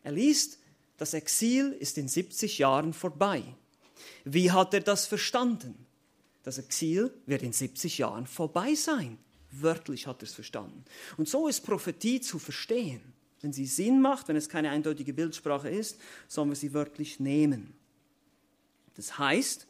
[0.02, 0.58] Er liest,
[0.98, 3.42] das Exil ist in 70 Jahren vorbei.
[4.24, 5.86] Wie hat er das verstanden?
[6.42, 9.18] Das Exil wird in 70 Jahren vorbei sein.
[9.50, 10.84] Wörtlich hat er es verstanden.
[11.16, 13.11] Und so ist Prophetie zu verstehen.
[13.42, 17.74] Wenn sie Sinn macht, wenn es keine eindeutige Bildsprache ist, sollen wir sie wörtlich nehmen.
[18.94, 19.66] Das heißt,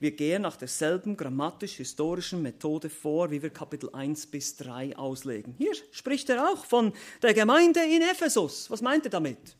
[0.00, 5.54] wir gehen nach derselben grammatisch-historischen Methode vor, wie wir Kapitel 1 bis 3 auslegen.
[5.56, 8.68] Hier spricht er auch von der Gemeinde in Ephesus.
[8.70, 9.56] Was meint er damit?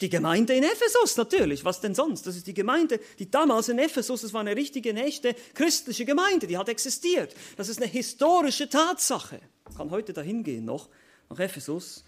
[0.00, 2.26] Die Gemeinde in Ephesus natürlich, was denn sonst?
[2.26, 6.46] Das ist die Gemeinde, die damals in Ephesus, das war eine richtige, echte christliche Gemeinde,
[6.46, 7.34] die hat existiert.
[7.56, 9.40] Das ist eine historische Tatsache.
[9.64, 10.88] Man kann heute dahin gehen noch,
[11.28, 12.04] nach Ephesus.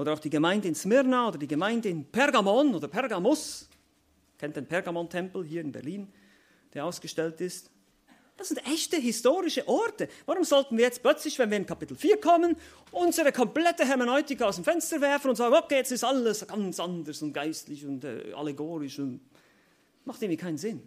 [0.00, 3.68] Oder auch die Gemeinde in Smyrna oder die Gemeinde in Pergamon oder Pergamus.
[4.38, 6.10] Kennt den Pergamon-Tempel hier in Berlin,
[6.72, 7.70] der ausgestellt ist.
[8.38, 10.08] Das sind echte historische Orte.
[10.24, 12.56] Warum sollten wir jetzt plötzlich, wenn wir in Kapitel 4 kommen,
[12.92, 17.20] unsere komplette Hermeneutik aus dem Fenster werfen und sagen, okay, jetzt ist alles ganz anders
[17.20, 19.20] und geistlich und äh, allegorisch und
[20.06, 20.82] macht irgendwie keinen Sinn.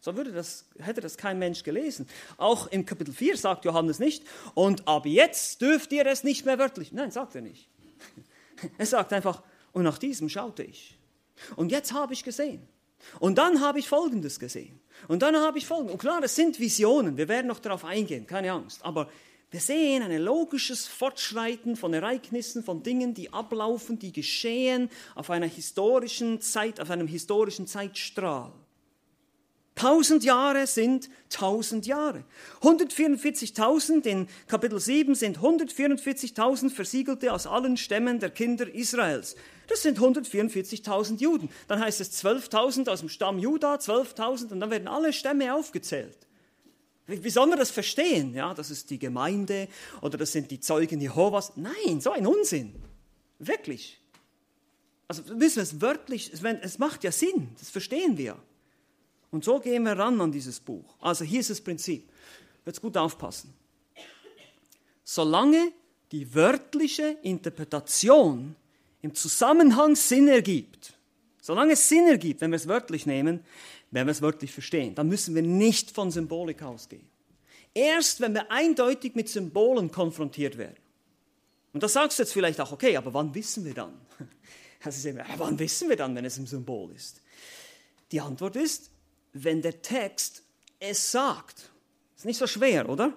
[0.00, 2.06] So würde das, hätte das kein Mensch gelesen.
[2.36, 6.58] Auch im Kapitel 4 sagt Johannes nicht, und ab jetzt dürft ihr es nicht mehr
[6.58, 6.92] wörtlich.
[6.92, 7.70] Nein, sagt er nicht.
[8.78, 10.98] Er sagt einfach, und nach diesem schaute ich.
[11.56, 12.66] Und jetzt habe ich gesehen.
[13.18, 14.80] Und dann habe ich Folgendes gesehen.
[15.08, 15.94] Und dann habe ich Folgendes.
[15.94, 17.16] Und klar, es sind Visionen.
[17.16, 18.84] Wir werden noch darauf eingehen, keine Angst.
[18.84, 19.10] Aber
[19.50, 25.46] wir sehen ein logisches Fortschreiten von Ereignissen, von Dingen, die ablaufen, die geschehen auf einer
[25.46, 28.52] historischen Zeit, auf einem historischen Zeitstrahl.
[29.74, 32.22] Tausend Jahre sind tausend Jahre.
[32.62, 39.34] 144.000 in Kapitel 7 sind 144.000 Versiegelte aus allen Stämmen der Kinder Israels.
[39.66, 41.48] Das sind 144.000 Juden.
[41.66, 46.18] Dann heißt es 12.000 aus dem Stamm Juda, 12.000 und dann werden alle Stämme aufgezählt.
[47.06, 48.32] Wie soll man das verstehen?
[48.32, 49.68] Ja, das ist die Gemeinde
[50.00, 51.52] oder das sind die Zeugen Jehovas.
[51.56, 52.74] Nein, so ein Unsinn.
[53.40, 54.00] Wirklich.
[55.08, 58.38] Also wissen wir es wörtlich, es macht ja Sinn, das verstehen wir.
[59.34, 60.94] Und so gehen wir ran an dieses Buch.
[61.00, 62.08] Also hier ist das Prinzip.
[62.64, 63.52] Jetzt gut aufpassen.
[65.02, 65.72] Solange
[66.12, 68.54] die wörtliche Interpretation
[69.02, 70.94] im Zusammenhang Sinn ergibt,
[71.42, 73.40] solange es Sinn ergibt, wenn wir es wörtlich nehmen,
[73.90, 77.08] wenn wir es wörtlich verstehen, dann müssen wir nicht von Symbolik ausgehen.
[77.74, 80.78] Erst wenn wir eindeutig mit Symbolen konfrontiert werden.
[81.72, 83.94] Und da sagst du jetzt vielleicht auch, okay, aber wann wissen wir dann?
[84.84, 87.22] Also, wann wissen wir dann, wenn es ein Symbol ist?
[88.12, 88.90] Die Antwort ist,
[89.34, 90.42] wenn der Text
[90.80, 91.70] es sagt.
[92.16, 93.12] Ist nicht so schwer, oder?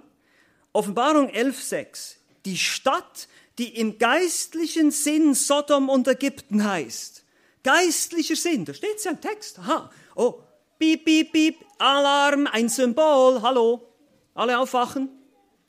[0.74, 2.16] Offenbarung 11.6.
[2.46, 3.28] Die Stadt,
[3.58, 7.24] die im geistlichen Sinn Sodom und Ägypten heißt.
[7.64, 9.60] Geistlicher Sinn, da steht es ja im Text.
[9.60, 9.90] Aha.
[10.16, 10.42] Oh,
[10.80, 13.88] piep, piep, piep, Alarm, ein Symbol, hallo.
[14.34, 15.10] Alle aufwachen.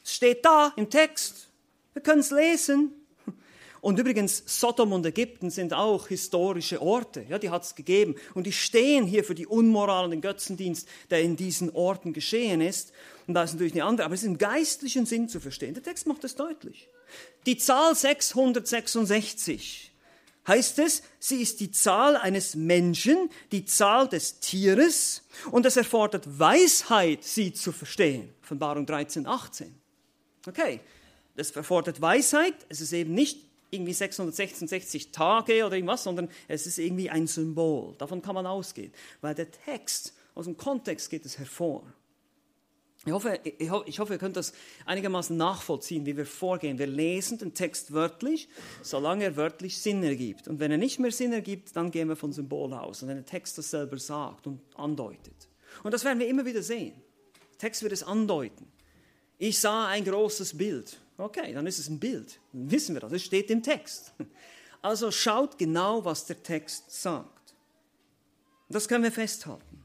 [0.04, 1.48] Es steht da im Text.
[1.92, 2.97] Wir können es lesen.
[3.80, 7.24] Und übrigens, Sodom und Ägypten sind auch historische Orte.
[7.28, 8.16] Ja, die hat es gegeben.
[8.34, 12.60] Und die stehen hier für die Unmoral und den Götzendienst, der in diesen Orten geschehen
[12.60, 12.92] ist.
[13.26, 15.74] Und da ist natürlich eine andere, aber es ist im geistlichen Sinn zu verstehen.
[15.74, 16.88] Der Text macht es deutlich.
[17.46, 19.92] Die Zahl 666
[20.46, 26.38] heißt es, sie ist die Zahl eines Menschen, die Zahl des Tieres und es erfordert
[26.38, 28.32] Weisheit, sie zu verstehen.
[28.42, 29.74] Offenbarung 13, 18.
[30.46, 30.80] Okay,
[31.36, 36.78] das erfordert Weisheit, es ist eben nicht irgendwie 666 Tage oder irgendwas, sondern es ist
[36.78, 37.94] irgendwie ein Symbol.
[37.98, 41.84] Davon kann man ausgehen, weil der Text, aus dem Kontext geht es hervor.
[43.06, 44.52] Ich hoffe, ich hoffe, ihr könnt das
[44.84, 46.78] einigermaßen nachvollziehen, wie wir vorgehen.
[46.78, 48.48] Wir lesen den Text wörtlich,
[48.82, 50.48] solange er wörtlich Sinn ergibt.
[50.48, 53.02] Und wenn er nicht mehr Sinn ergibt, dann gehen wir von Symbol aus.
[53.02, 55.48] Und wenn der Text das selber sagt und andeutet.
[55.84, 56.94] Und das werden wir immer wieder sehen.
[57.52, 58.66] Der Text wird es andeuten.
[59.38, 60.98] Ich sah ein großes Bild.
[61.18, 62.38] Okay, dann ist es ein Bild.
[62.52, 63.12] Dann wissen wir das.
[63.12, 64.14] Es steht im Text.
[64.80, 67.56] Also schaut genau, was der Text sagt.
[68.68, 69.82] Das können wir festhalten.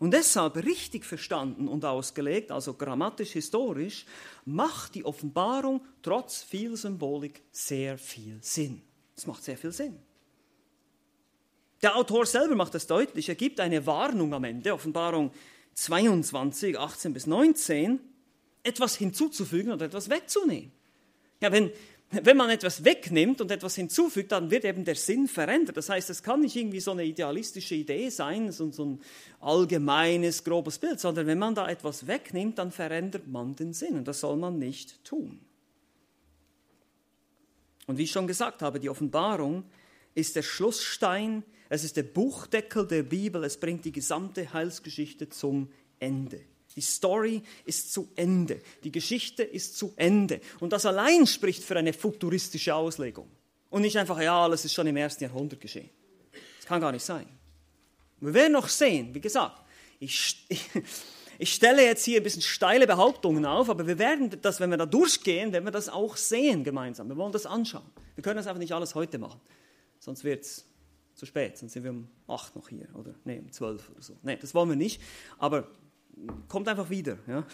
[0.00, 4.06] Und deshalb richtig verstanden und ausgelegt, also grammatisch historisch,
[4.44, 8.82] macht die Offenbarung trotz viel Symbolik sehr viel Sinn.
[9.16, 10.00] Es macht sehr viel Sinn.
[11.80, 13.28] Der Autor selber macht das deutlich.
[13.28, 15.30] Er gibt eine Warnung am Ende, Offenbarung
[15.74, 18.00] 22, 18 bis 19,
[18.64, 20.72] etwas hinzuzufügen oder etwas wegzunehmen.
[21.40, 21.70] Ja, wenn,
[22.10, 25.76] wenn man etwas wegnimmt und etwas hinzufügt, dann wird eben der Sinn verändert.
[25.76, 29.00] Das heißt, es kann nicht irgendwie so eine idealistische Idee sein, so, so ein
[29.40, 34.08] allgemeines, grobes Bild, sondern wenn man da etwas wegnimmt, dann verändert man den Sinn und
[34.08, 35.40] das soll man nicht tun.
[37.86, 39.64] Und wie ich schon gesagt habe, die Offenbarung
[40.14, 45.68] ist der Schlussstein, es ist der Buchdeckel der Bibel, es bringt die gesamte Heilsgeschichte zum
[45.98, 46.40] Ende.
[46.76, 48.60] Die Story ist zu Ende.
[48.82, 50.40] Die Geschichte ist zu Ende.
[50.60, 53.28] Und das allein spricht für eine futuristische Auslegung.
[53.70, 55.90] Und nicht einfach, ja, alles ist schon im ersten Jahrhundert geschehen.
[56.58, 57.26] Das kann gar nicht sein.
[58.20, 59.60] Wir werden noch sehen, wie gesagt,
[60.00, 60.70] ich, ich,
[61.38, 64.76] ich stelle jetzt hier ein bisschen steile Behauptungen auf, aber wir werden das, wenn wir
[64.76, 67.08] da durchgehen, werden wir das auch sehen gemeinsam.
[67.08, 67.90] Wir wollen das anschauen.
[68.14, 69.40] Wir können das einfach nicht alles heute machen.
[69.98, 70.64] Sonst wird es
[71.14, 71.58] zu spät.
[71.58, 74.16] Sonst sind wir um 8 noch hier oder nee, um 12 oder so.
[74.22, 75.00] Nee, das wollen wir nicht.
[75.38, 75.68] Aber
[76.48, 77.18] kommt einfach wieder.
[77.26, 77.46] Ja?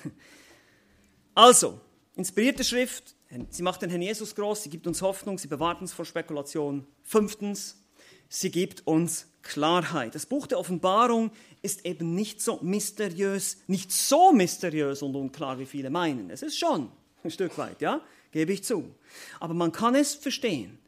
[1.35, 1.81] Also,
[2.17, 3.15] inspirierte Schrift,
[3.51, 6.87] sie macht den Herrn Jesus groß, sie gibt uns Hoffnung, sie bewahrt uns vor Spekulation.
[7.03, 7.83] Fünftens,
[8.29, 10.15] sie gibt uns Klarheit.
[10.15, 11.31] Das Buch der Offenbarung
[11.63, 16.31] ist eben nicht so mysteriös, nicht so mysteriös und unklar, wie viele meinen.
[16.31, 16.91] Es ist schon
[17.25, 18.95] ein Stück weit, ja, gebe ich zu.
[19.39, 20.79] Aber man kann es verstehen.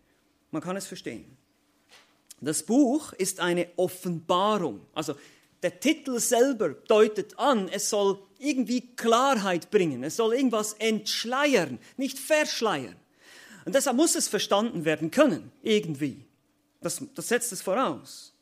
[0.50, 1.36] Man kann es verstehen.
[2.40, 4.80] Das Buch ist eine Offenbarung.
[4.92, 5.14] Also
[5.62, 12.18] der Titel selber deutet an, es soll irgendwie Klarheit bringen, es soll irgendwas entschleiern, nicht
[12.18, 12.96] verschleiern.
[13.64, 16.24] Und deshalb muss es verstanden werden können, irgendwie.
[16.80, 18.32] Das, das setzt es voraus.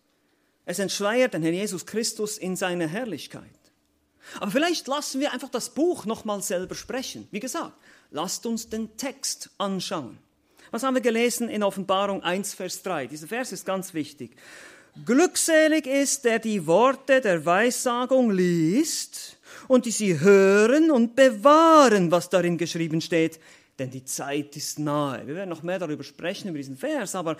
[0.64, 3.44] Es entschleiert den Herrn Jesus Christus in seiner Herrlichkeit.
[4.38, 7.28] Aber vielleicht lassen wir einfach das Buch nochmal selber sprechen.
[7.30, 7.76] Wie gesagt,
[8.10, 10.18] lasst uns den Text anschauen.
[10.70, 13.08] Was haben wir gelesen in Offenbarung 1, Vers 3?
[13.08, 14.36] Dieser Vers ist ganz wichtig.
[15.04, 22.28] Glückselig ist, der die Worte der Weissagung liest und die sie hören und bewahren, was
[22.28, 23.40] darin geschrieben steht,
[23.78, 25.26] denn die Zeit ist nahe.
[25.26, 27.36] Wir werden noch mehr darüber sprechen, über diesen Vers, aber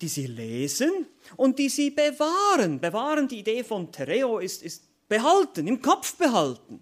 [0.00, 2.80] die sie lesen und die sie bewahren.
[2.80, 6.80] Bewahren, die Idee von Tereo ist, ist behalten, im Kopf behalten.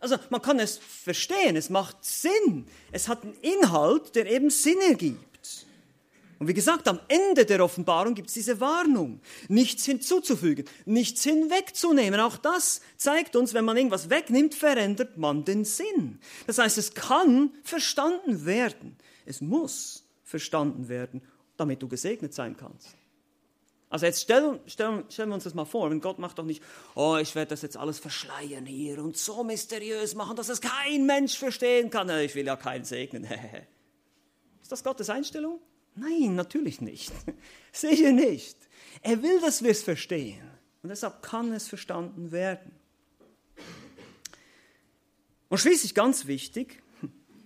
[0.00, 4.78] Also man kann es verstehen, es macht Sinn, es hat einen Inhalt, der eben Sinn
[4.86, 5.33] ergibt.
[6.44, 12.20] Und wie gesagt, am Ende der Offenbarung gibt es diese Warnung, nichts hinzuzufügen, nichts hinwegzunehmen.
[12.20, 16.18] Auch das zeigt uns, wenn man irgendwas wegnimmt, verändert man den Sinn.
[16.46, 18.98] Das heißt, es kann verstanden werden.
[19.24, 21.22] Es muss verstanden werden,
[21.56, 22.88] damit du gesegnet sein kannst.
[23.88, 26.62] Also jetzt stellen, stellen, stellen wir uns das mal vor, wenn Gott macht doch nicht,
[26.94, 31.06] oh, ich werde das jetzt alles verschleiern hier und so mysteriös machen, dass es kein
[31.06, 32.10] Mensch verstehen kann.
[32.20, 33.24] Ich will ja keinen segnen.
[34.62, 35.58] Ist das Gottes Einstellung?
[35.94, 37.12] Nein, natürlich nicht.
[37.72, 38.56] Sicher nicht.
[39.02, 40.50] Er will, dass wir es verstehen.
[40.82, 42.72] Und deshalb kann es verstanden werden.
[45.48, 46.82] Und schließlich ganz wichtig,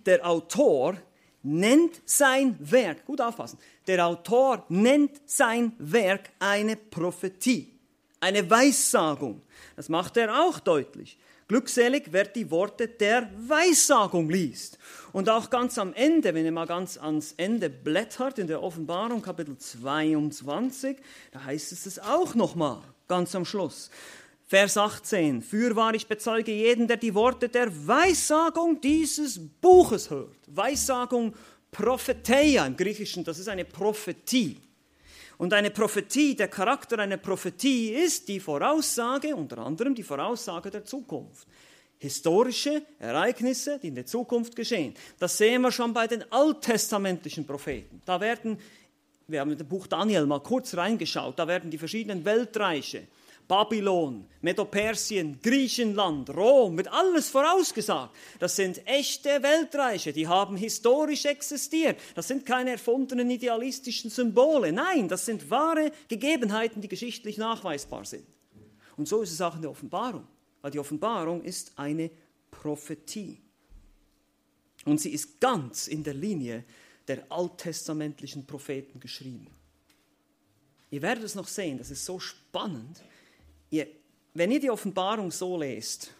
[0.05, 0.97] der Autor
[1.43, 7.71] nennt sein Werk, gut aufpassen, der Autor nennt sein Werk eine Prophetie,
[8.19, 9.41] eine Weissagung.
[9.75, 11.17] Das macht er auch deutlich.
[11.49, 14.77] Glückselig, wer die Worte der Weissagung liest.
[15.13, 19.23] Und auch ganz am Ende, wenn ihr mal ganz ans Ende blättert, in der Offenbarung
[19.23, 20.97] Kapitel 22,
[21.31, 23.89] da heißt es es auch nochmal, ganz am Schluss.
[24.45, 25.41] Vers 18.
[25.41, 30.37] Fürwahr ich bezeuge jeden, der die Worte der Weissagung dieses Buches hört.
[30.45, 31.33] Weissagung
[31.71, 34.68] Propheteia im Griechischen, das ist eine Prophetie.
[35.39, 40.83] Und eine Prophetie, der Charakter einer Prophetie ist die Voraussage, unter anderem die Voraussage der
[40.83, 41.47] Zukunft.
[41.97, 44.93] Historische Ereignisse, die in der Zukunft geschehen.
[45.17, 48.01] Das sehen wir schon bei den alttestamentlichen Propheten.
[48.05, 48.59] Da werden,
[49.27, 53.07] wir haben in das Buch Daniel mal kurz reingeschaut, da werden die verschiedenen Weltreiche,
[53.49, 58.15] Babylon, Medopersien, Griechenland, Rom, wird alles vorausgesagt.
[58.37, 61.99] Das sind echte Weltreiche, die haben historisch existiert.
[62.13, 64.71] Das sind keine erfundenen idealistischen Symbole.
[64.71, 68.27] Nein, das sind wahre Gegebenheiten, die geschichtlich nachweisbar sind.
[68.97, 70.27] Und so ist es auch in der Offenbarung,
[70.61, 72.11] weil die Offenbarung ist eine
[72.51, 73.41] Prophetie.
[74.85, 76.65] Und sie ist ganz in der Linie
[77.07, 79.47] der alttestamentlichen Propheten geschrieben.
[80.91, 83.01] Ihr werdet es noch sehen, das ist so spannend
[83.69, 83.87] ihr,
[84.33, 86.13] wenn ihr die Offenbarung so lest,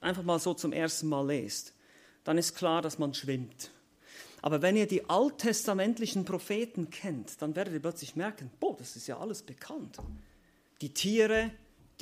[0.00, 1.74] einfach mal so zum ersten Mal lest,
[2.24, 3.70] dann ist klar, dass man schwimmt.
[4.42, 9.06] Aber wenn ihr die alttestamentlichen Propheten kennt, dann werdet ihr plötzlich merken, boah, das ist
[9.06, 9.98] ja alles bekannt.
[10.80, 11.52] die Tiere,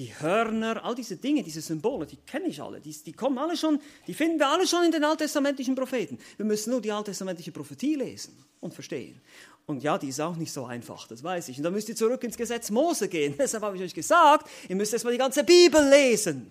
[0.00, 2.80] die Hörner, all diese Dinge, diese Symbole, die kenne ich alle.
[2.80, 6.18] Die, die, kommen alle schon, die finden wir alle schon in den alttestamentlichen Propheten.
[6.38, 9.20] Wir müssen nur die alttestamentliche Prophetie lesen und verstehen.
[9.66, 11.58] Und ja, die ist auch nicht so einfach, das weiß ich.
[11.58, 13.34] Und da müsst ihr zurück ins Gesetz Mose gehen.
[13.38, 16.50] Deshalb habe ich euch gesagt, ihr müsst erstmal die ganze Bibel lesen.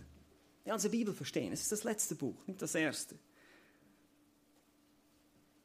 [0.64, 1.52] Die ganze Bibel verstehen.
[1.52, 3.16] Es ist das letzte Buch, nicht das erste.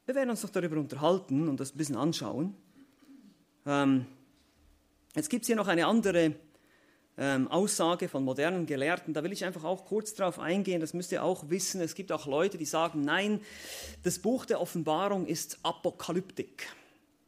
[0.07, 2.55] Wir werden uns noch darüber unterhalten und das ein bisschen anschauen.
[3.67, 4.07] Ähm,
[5.15, 6.33] jetzt gibt es hier noch eine andere
[7.17, 9.13] ähm, Aussage von modernen Gelehrten.
[9.13, 10.81] Da will ich einfach auch kurz darauf eingehen.
[10.81, 11.81] Das müsst ihr auch wissen.
[11.81, 13.39] Es gibt auch Leute, die sagen, nein,
[14.03, 16.67] das Buch der Offenbarung ist Apokalyptik.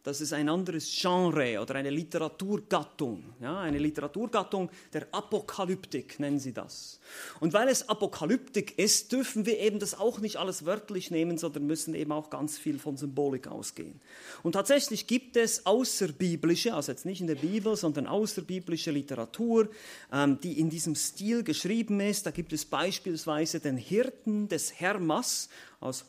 [0.07, 3.25] Das ist ein anderes Genre oder eine Literaturgattung.
[3.41, 7.01] Ja, eine Literaturgattung der Apokalyptik nennen sie das.
[7.41, 11.67] Und weil es Apokalyptik ist, dürfen wir eben das auch nicht alles wörtlich nehmen, sondern
[11.67, 13.99] müssen eben auch ganz viel von Symbolik ausgehen.
[14.43, 19.67] Und tatsächlich gibt es außerbiblische, also jetzt nicht in der Bibel, sondern außerbiblische Literatur,
[20.13, 22.25] ähm, die in diesem Stil geschrieben ist.
[22.25, 25.49] Da gibt es beispielsweise den Hirten des Hermas
[25.81, 26.05] aus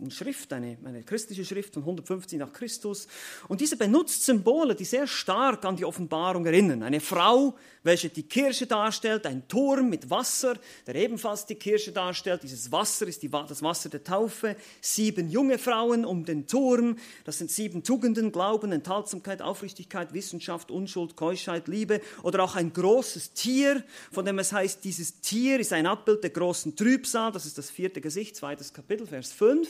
[0.00, 3.08] eine Schrift, eine, eine christliche Schrift von 150 nach Christus.
[3.48, 6.82] Und diese benutzt Symbole, die sehr stark an die Offenbarung erinnern.
[6.82, 10.56] Eine Frau, welche die Kirche darstellt, ein Turm mit Wasser,
[10.86, 12.42] der ebenfalls die Kirche darstellt.
[12.42, 14.56] Dieses Wasser ist die, das Wasser der Taufe.
[14.80, 16.96] Sieben junge Frauen um den Turm.
[17.24, 22.00] Das sind sieben Tugenden, Glauben, Enthaltsamkeit, Aufrichtigkeit, Wissenschaft, Unschuld, Keuschheit, Liebe.
[22.22, 26.30] Oder auch ein großes Tier, von dem es heißt, dieses Tier ist ein Abbild der
[26.30, 27.32] großen Trübsal.
[27.32, 29.67] Das ist das vierte Gesicht, zweites Kapitel, Vers 5.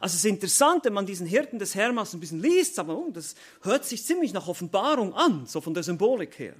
[0.00, 3.10] Also es ist interessant, wenn man diesen Hirten des Hermas ein bisschen liest, aber oh,
[3.10, 6.54] das hört sich ziemlich nach Offenbarung an, so von der Symbolik her.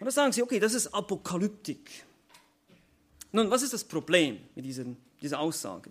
[0.00, 2.04] Und dann sagen sie, okay, das ist Apokalyptik.
[3.32, 5.90] Nun, was ist das Problem mit diesen, dieser Aussage?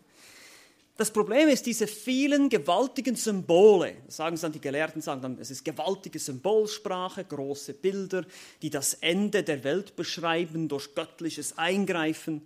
[0.96, 3.96] Das Problem ist diese vielen gewaltigen Symbole.
[4.06, 8.26] Das sagen dann die Gelehrten, sagen dann, es ist gewaltige Symbolsprache, große Bilder,
[8.62, 12.46] die das Ende der Welt beschreiben durch göttliches Eingreifen.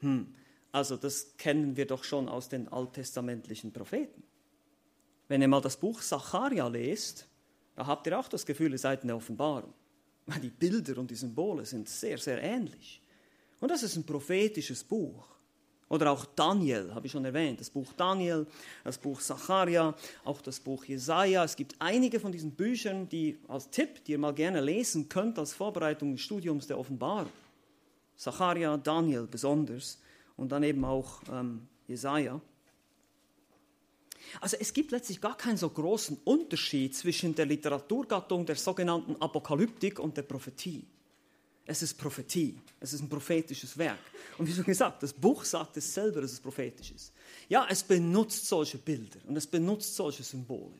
[0.00, 0.34] Hm.
[0.72, 4.22] Also das kennen wir doch schon aus den alttestamentlichen Propheten.
[5.28, 7.26] Wenn ihr mal das Buch Zacharia lest,
[7.76, 9.72] da habt ihr auch das Gefühl, ihr seid in der Offenbarung.
[10.26, 13.00] Weil die Bilder und die Symbole sind sehr, sehr ähnlich.
[13.60, 15.28] Und das ist ein prophetisches Buch.
[15.88, 18.46] Oder auch Daniel, habe ich schon erwähnt, das Buch Daniel,
[18.84, 19.94] das Buch Zacharia,
[20.24, 21.44] auch das Buch Jesaja.
[21.44, 25.38] Es gibt einige von diesen Büchern, die als Tipp, die ihr mal gerne lesen könnt
[25.38, 27.32] als Vorbereitung des Studiums der Offenbarung.
[28.16, 29.98] Zacharia, Daniel besonders
[30.38, 32.40] und dann eben auch ähm, Jesaja.
[34.40, 39.98] Also es gibt letztlich gar keinen so großen Unterschied zwischen der Literaturgattung der sogenannten Apokalyptik
[39.98, 40.86] und der Prophetie.
[41.66, 43.98] Es ist Prophetie, es ist ein prophetisches Werk.
[44.38, 47.12] Und wie schon gesagt, das Buch sagt es selber, dass es prophetisch ist.
[47.48, 50.78] Ja, es benutzt solche Bilder und es benutzt solche Symbole.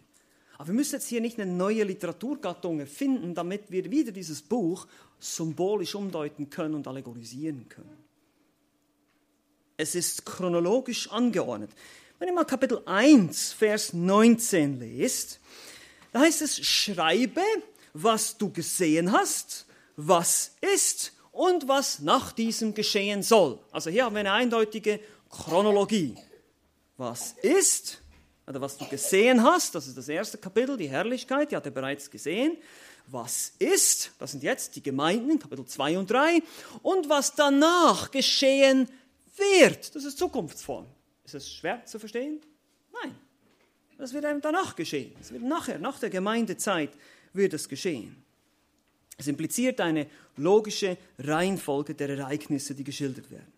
[0.56, 4.86] Aber wir müssen jetzt hier nicht eine neue Literaturgattung erfinden, damit wir wieder dieses Buch
[5.20, 8.07] symbolisch umdeuten können und allegorisieren können.
[9.80, 11.70] Es ist chronologisch angeordnet.
[12.18, 15.38] Wenn ihr mal Kapitel 1, Vers 19 lest,
[16.12, 17.42] da heißt es, schreibe,
[17.92, 23.60] was du gesehen hast, was ist und was nach diesem geschehen soll.
[23.70, 24.98] Also hier haben wir eine eindeutige
[25.30, 26.16] Chronologie.
[26.96, 28.02] Was ist,
[28.48, 31.70] oder was du gesehen hast, das ist das erste Kapitel, die Herrlichkeit, die hat er
[31.70, 32.56] bereits gesehen.
[33.06, 36.42] Was ist, das sind jetzt die Gemeinden, Kapitel 2 und 3,
[36.82, 38.88] und was danach geschehen
[39.38, 39.94] wird.
[39.94, 40.86] Das ist Zukunftsform.
[41.24, 42.40] Ist das schwer zu verstehen?
[42.92, 43.14] Nein.
[43.98, 45.14] Das wird einem danach geschehen.
[45.20, 46.90] Es wird nachher, nach der Gemeindezeit,
[47.32, 48.22] wird es geschehen.
[49.16, 53.52] Es impliziert eine logische Reihenfolge der Ereignisse, die geschildert werden.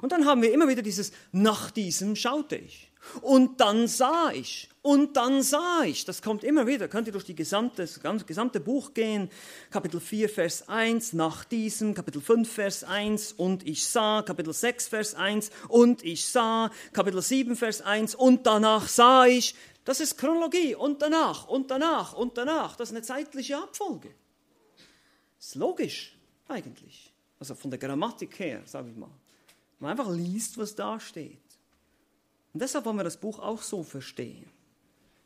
[0.00, 2.90] Und dann haben wir immer wieder dieses nach diesem schaute ich.
[3.20, 4.70] Und dann sah ich.
[4.86, 6.04] Und dann sah ich.
[6.04, 6.88] Das kommt immer wieder.
[6.88, 9.30] Könnt ihr durch die gesamte, das gesamte Buch gehen.
[9.70, 11.94] Kapitel 4, Vers 1, nach diesem.
[11.94, 14.20] Kapitel 5, Vers 1, und ich sah.
[14.20, 16.70] Kapitel 6, Vers 1, und ich sah.
[16.92, 19.54] Kapitel 7, Vers 1, und danach sah ich.
[19.86, 20.74] Das ist Chronologie.
[20.74, 22.76] Und danach, und danach, und danach.
[22.76, 24.10] Das ist eine zeitliche Abfolge.
[25.38, 26.14] Das ist logisch,
[26.46, 27.10] eigentlich.
[27.38, 29.08] Also von der Grammatik her, sage ich mal.
[29.78, 31.40] Man einfach liest, was da steht.
[32.52, 34.53] Und deshalb wollen wir das Buch auch so verstehen.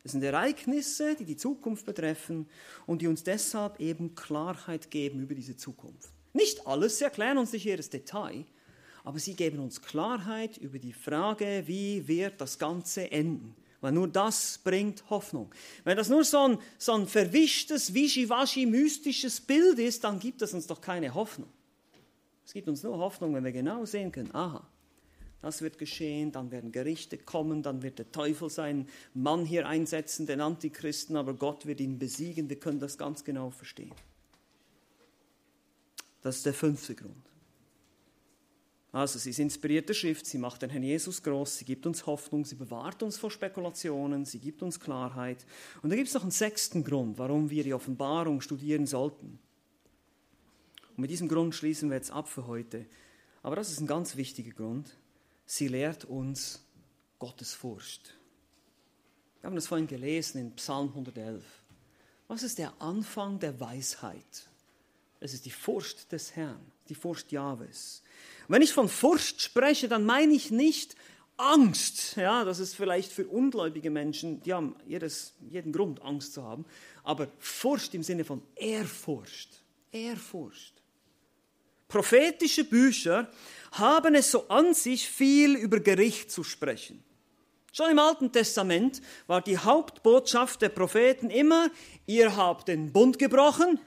[0.04, 2.46] Es sind Ereignisse, die die Zukunft betreffen
[2.86, 6.10] und die uns deshalb eben Klarheit geben über diese Zukunft.
[6.32, 8.44] Nicht alles, sie erklären uns nicht jedes Detail,
[9.04, 13.54] aber sie geben uns Klarheit über die Frage, wie wird das Ganze enden.
[13.80, 15.50] Weil nur das bringt Hoffnung.
[15.84, 20.52] Wenn das nur so ein, so ein verwischtes, wischiwaschi, mystisches Bild ist, dann gibt es
[20.52, 21.48] uns doch keine Hoffnung.
[22.44, 24.66] Es gibt uns nur Hoffnung, wenn wir genau sehen können, aha,
[25.40, 30.26] das wird geschehen, dann werden Gerichte kommen, dann wird der Teufel seinen Mann hier einsetzen,
[30.26, 32.48] den Antichristen, aber Gott wird ihn besiegen.
[32.48, 33.92] Wir können das ganz genau verstehen.
[36.22, 37.28] Das ist der fünfte Grund.
[38.90, 42.44] Also sie ist inspirierte Schrift, sie macht den Herrn Jesus groß, sie gibt uns Hoffnung,
[42.44, 45.44] sie bewahrt uns vor Spekulationen, sie gibt uns Klarheit.
[45.82, 49.38] Und da gibt es noch einen sechsten Grund, warum wir die Offenbarung studieren sollten.
[50.96, 52.86] Und mit diesem Grund schließen wir jetzt ab für heute.
[53.42, 54.96] Aber das ist ein ganz wichtiger Grund.
[55.50, 56.62] Sie lehrt uns
[57.18, 58.14] Gottes Furcht.
[59.40, 61.42] Wir haben das vorhin gelesen in Psalm 111.
[62.28, 64.46] Was ist der Anfang der Weisheit?
[65.20, 68.02] Es ist die Furcht des Herrn, die Furcht Jahwes.
[68.46, 70.96] Wenn ich von Furcht spreche, dann meine ich nicht
[71.38, 72.16] Angst.
[72.16, 76.66] Ja, das ist vielleicht für ungläubige Menschen, die haben jedes, jeden Grund, Angst zu haben.
[77.04, 79.62] Aber Furcht im Sinne von Ehrfurcht.
[79.92, 80.77] Ehrfurcht.
[81.88, 83.28] Prophetische Bücher
[83.72, 87.02] haben es so an sich, viel über Gericht zu sprechen.
[87.72, 91.70] Schon im Alten Testament war die Hauptbotschaft der Propheten immer,
[92.06, 93.78] ihr habt den Bund gebrochen,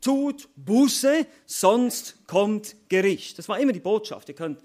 [0.00, 3.38] tut Buße, sonst kommt Gericht.
[3.38, 4.28] Das war immer die Botschaft.
[4.28, 4.60] Ihr könnt,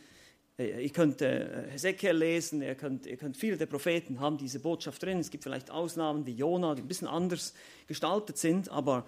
[0.58, 4.60] äh, ihr könnt äh, Hesekiel lesen, ihr könnt, ihr könnt, viele der Propheten haben diese
[4.60, 5.20] Botschaft drin.
[5.20, 7.54] Es gibt vielleicht Ausnahmen wie Jona, die ein bisschen anders
[7.88, 9.06] gestaltet sind, aber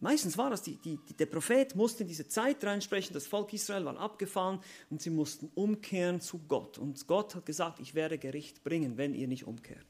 [0.00, 3.84] meistens war das, die, die, der Prophet musste in diese Zeit reinsprechen, das Volk Israel
[3.84, 6.78] war abgefahren und sie mussten umkehren zu Gott.
[6.78, 9.86] Und Gott hat gesagt, ich werde Gericht bringen, wenn ihr nicht umkehrt.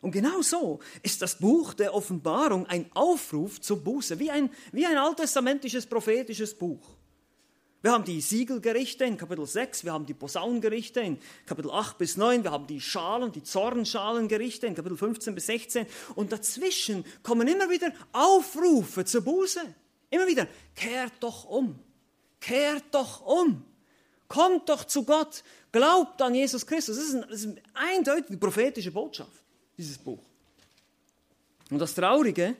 [0.00, 4.86] Und genau so ist das Buch der Offenbarung ein Aufruf zur Buße, wie ein, wie
[4.86, 6.96] ein alttestamentisches prophetisches Buch.
[7.82, 12.18] Wir haben die Siegelgerichte in Kapitel 6, wir haben die Posaunengerichte in Kapitel 8 bis
[12.18, 17.48] 9, wir haben die Schalen, die Zornschalengerichte in Kapitel 15 bis 16 und dazwischen kommen
[17.48, 19.62] immer wieder Aufrufe zur Buße.
[20.10, 21.78] Immer wieder, kehrt doch um,
[22.38, 23.64] kehrt doch um,
[24.28, 26.96] kommt doch zu Gott, glaubt an Jesus Christus.
[26.96, 29.42] Das ist, ein, das ist eine eindeutige prophetische Botschaft
[29.78, 30.22] dieses Buch.
[31.70, 32.56] Und das Traurige,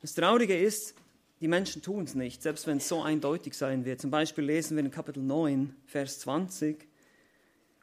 [0.00, 0.94] das Traurige ist,
[1.40, 4.00] die Menschen tun es nicht, selbst wenn es so eindeutig sein wird.
[4.00, 6.88] Zum Beispiel lesen wir in Kapitel 9, Vers 20.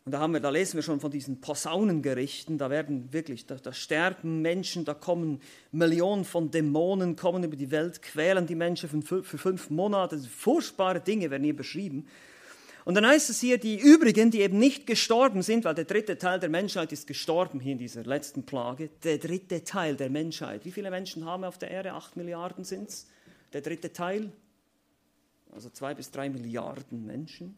[0.04, 2.60] Und da, haben wir, da lesen wir schon von diesen Posaunengerichten.
[2.60, 5.42] Da werden wirklich, da, da sterben Menschen, da kommen
[5.72, 10.20] Millionen von Dämonen, kommen über die Welt, quälen die Menschen für, für fünf Monate.
[10.20, 12.06] Furchtbare Dinge werden hier beschrieben.
[12.84, 16.20] Und dann heißt es hier, die übrigen, die eben nicht gestorben sind, weil der dritte
[16.20, 18.92] Teil der Menschheit ist gestorben hier in dieser letzten Plage.
[19.04, 20.66] Der dritte Teil der Menschheit.
[20.66, 21.94] Wie viele Menschen haben wir auf der Erde?
[21.94, 23.08] Acht Milliarden sind es.
[23.54, 24.32] Der dritte Teil,
[25.52, 27.56] also zwei bis drei Milliarden Menschen.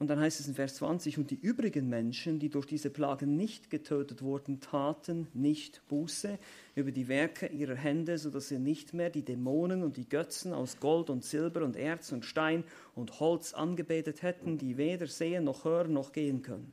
[0.00, 3.36] Und dann heißt es in Vers 20, und die übrigen Menschen, die durch diese Plagen
[3.36, 6.38] nicht getötet wurden, taten nicht Buße
[6.74, 10.80] über die Werke ihrer Hände, sodass sie nicht mehr die Dämonen und die Götzen aus
[10.80, 15.66] Gold und Silber und Erz und Stein und Holz angebetet hätten, die weder sehen noch
[15.66, 16.72] hören noch gehen können.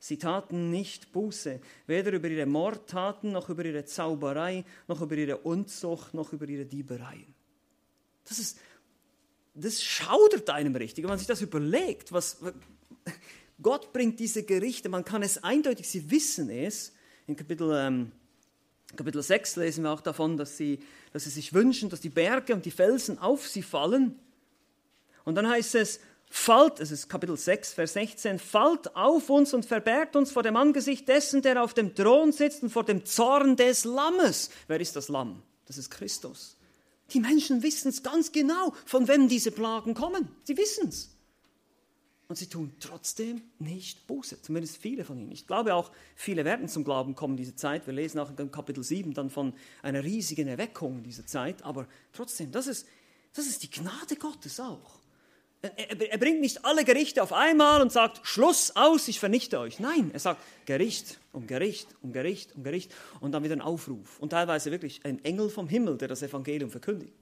[0.00, 5.38] Sie taten nicht Buße, weder über ihre Mordtaten noch über ihre Zauberei, noch über ihre
[5.38, 7.34] Unzucht, noch über ihre Diebereien.
[8.24, 8.58] Das ist
[9.60, 12.12] das schaudert einem richtig, wenn man sich das überlegt.
[12.12, 12.38] Was,
[13.62, 16.92] Gott bringt diese Gerichte, man kann es eindeutig, sie wissen es.
[17.26, 18.12] In Kapitel, ähm,
[18.96, 20.78] Kapitel 6 lesen wir auch davon, dass sie,
[21.12, 24.18] dass sie sich wünschen, dass die Berge und die Felsen auf sie fallen.
[25.24, 29.66] Und dann heißt es, fallt, es ist Kapitel 6, Vers 16, fallt auf uns und
[29.66, 33.56] verbergt uns vor dem Angesicht dessen, der auf dem Thron sitzt und vor dem Zorn
[33.56, 34.50] des Lammes.
[34.66, 35.42] Wer ist das Lamm?
[35.66, 36.56] Das ist Christus.
[37.10, 40.28] Die Menschen wissen es ganz genau, von wem diese Plagen kommen.
[40.44, 41.10] Sie wissen es.
[42.28, 45.32] Und sie tun trotzdem nicht Buße, zumindest viele von ihnen.
[45.32, 47.86] Ich glaube auch, viele werden zum Glauben kommen in dieser Zeit.
[47.86, 51.62] Wir lesen auch in Kapitel 7 dann von einer riesigen Erweckung in dieser Zeit.
[51.62, 52.86] Aber trotzdem, das ist,
[53.32, 54.97] das ist die Gnade Gottes auch.
[55.60, 59.80] Er, bringt nicht alle Gerichte auf einmal und sagt, Schluss aus, ich vernichte euch.
[59.80, 64.20] Nein, er sagt Gericht um Gericht um Gericht um Gericht und dann wieder ein Aufruf.
[64.20, 67.14] Und teilweise wirklich ein Engel vom Himmel, der das Evangelium verkündigt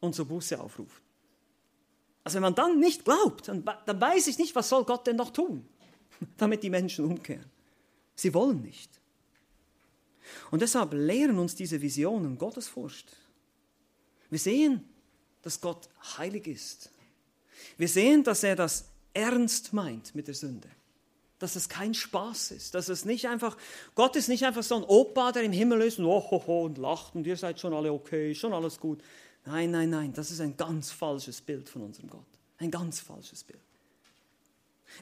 [0.00, 1.02] und zur Buße aufruft.
[2.24, 5.16] Also wenn man dann nicht glaubt, dann, dann weiß ich nicht, was soll Gott denn
[5.16, 5.68] noch tun,
[6.36, 7.50] damit die Menschen umkehren.
[8.16, 8.90] Sie wollen nicht.
[10.50, 13.14] Und deshalb lehren uns diese Visionen Gottesfurcht.
[14.30, 14.88] Wir sehen,
[15.42, 15.88] dass Gott
[16.18, 16.90] heilig ist
[17.76, 20.68] wir sehen, dass er das ernst meint mit der Sünde.
[21.38, 22.74] Dass es kein Spaß ist.
[22.74, 23.56] Dass es nicht einfach,
[23.94, 26.64] Gott ist nicht einfach so ein Opa, der im Himmel ist und, oh, oh, oh,
[26.64, 29.02] und lacht und ihr seid schon alle okay, schon alles gut.
[29.44, 32.26] Nein, nein, nein, das ist ein ganz falsches Bild von unserem Gott.
[32.58, 33.60] Ein ganz falsches Bild.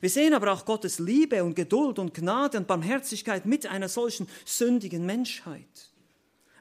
[0.01, 4.27] Wir sehen aber auch Gottes Liebe und Geduld und Gnade und Barmherzigkeit mit einer solchen
[4.45, 5.91] sündigen Menschheit.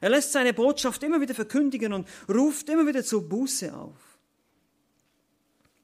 [0.00, 4.11] Er lässt seine Botschaft immer wieder verkündigen und ruft immer wieder zur Buße auf.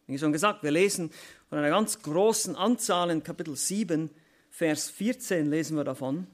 [0.09, 1.11] Wie schon gesagt, wir lesen
[1.51, 4.11] von einer ganz großen Anzahl in Kapitel 7,
[4.51, 6.27] Vers 14 lesen wir davon.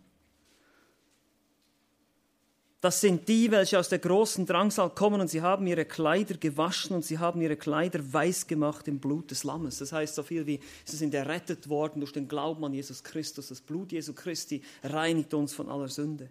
[2.80, 6.94] Das sind die, welche aus der großen Drangsal kommen und sie haben ihre Kleider gewaschen
[6.94, 9.78] und sie haben ihre Kleider weiß gemacht im Blut des Lammes.
[9.78, 13.48] Das heißt so viel wie, sie sind errettet worden durch den Glauben an Jesus Christus.
[13.48, 16.30] Das Blut Jesu Christi reinigt uns von aller Sünde.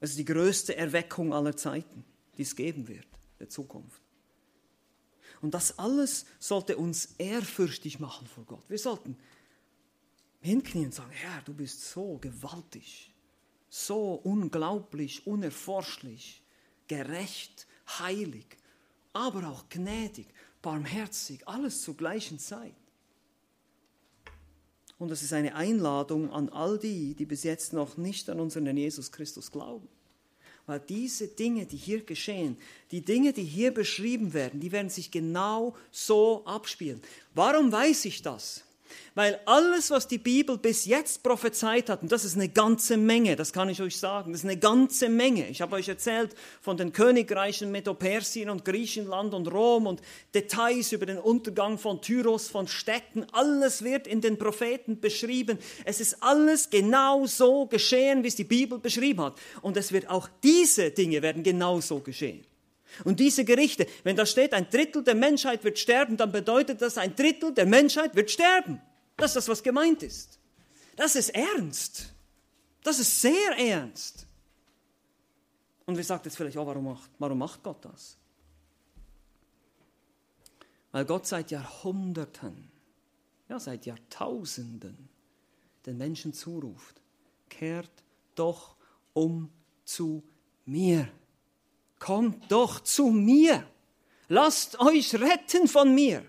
[0.00, 2.04] Es ist die größte Erweckung aller Zeiten,
[2.36, 3.06] die es geben wird,
[3.40, 4.02] der Zukunft.
[5.40, 8.64] Und das alles sollte uns ehrfürchtig machen vor Gott.
[8.68, 9.16] Wir sollten
[10.40, 13.12] hinknien und sagen, Herr, du bist so gewaltig
[13.68, 16.42] so unglaublich, unerforschlich,
[16.86, 17.66] gerecht,
[17.98, 18.46] heilig,
[19.12, 20.28] aber auch gnädig,
[20.62, 22.74] barmherzig, alles zur gleichen Zeit.
[24.98, 28.76] Und es ist eine Einladung an all die, die bis jetzt noch nicht an unseren
[28.76, 29.88] Jesus Christus glauben.
[30.68, 32.58] Weil diese Dinge, die hier geschehen,
[32.90, 37.00] die Dinge, die hier beschrieben werden, die werden sich genau so abspielen.
[37.34, 38.64] Warum weiß ich das?
[39.14, 43.36] Weil alles, was die Bibel bis jetzt prophezeit hat, und das ist eine ganze Menge,
[43.36, 45.48] das kann ich euch sagen, das ist eine ganze Menge.
[45.48, 50.00] Ich habe euch erzählt von den Königreichen Medopersien und Griechenland und Rom und
[50.34, 53.26] Details über den Untergang von Tyros, von Städten.
[53.32, 55.58] Alles wird in den Propheten beschrieben.
[55.84, 59.38] Es ist alles genau so geschehen, wie es die Bibel beschrieben hat.
[59.62, 62.47] Und es wird auch diese Dinge werden genau so geschehen.
[63.04, 66.98] Und diese Gerichte, wenn da steht, ein Drittel der Menschheit wird sterben, dann bedeutet das,
[66.98, 68.80] ein Drittel der Menschheit wird sterben.
[69.16, 70.38] Das ist das, was gemeint ist.
[70.96, 72.12] Das ist ernst.
[72.82, 74.26] Das ist sehr ernst.
[75.86, 78.16] Und wir sagt jetzt vielleicht, oh, warum macht, warum macht Gott das?
[80.92, 82.70] Weil Gott seit Jahrhunderten,
[83.48, 85.08] ja seit Jahrtausenden
[85.86, 87.00] den Menschen zuruft,
[87.48, 87.90] kehrt
[88.34, 88.76] doch
[89.12, 89.50] um
[89.84, 90.22] zu
[90.64, 91.08] mir.
[91.98, 93.66] Kommt doch zu mir.
[94.28, 96.24] Lasst euch retten von mir.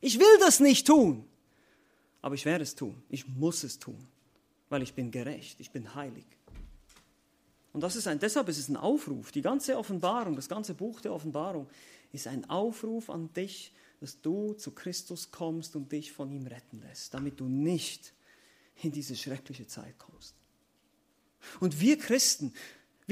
[0.00, 1.28] Ich will das nicht tun
[2.22, 3.02] aber ich werde es tun.
[3.10, 4.08] Ich muss es tun,
[4.70, 6.24] weil ich bin gerecht, ich bin heilig.
[7.72, 9.32] Und das ist ein, deshalb ist es ein Aufruf.
[9.32, 11.68] Die ganze Offenbarung, das ganze Buch der Offenbarung
[12.12, 16.80] ist ein Aufruf an dich, dass du zu Christus kommst und dich von ihm retten
[16.80, 18.14] lässt, damit du nicht
[18.82, 20.34] in diese schreckliche Zeit kommst.
[21.60, 22.52] Und wir Christen,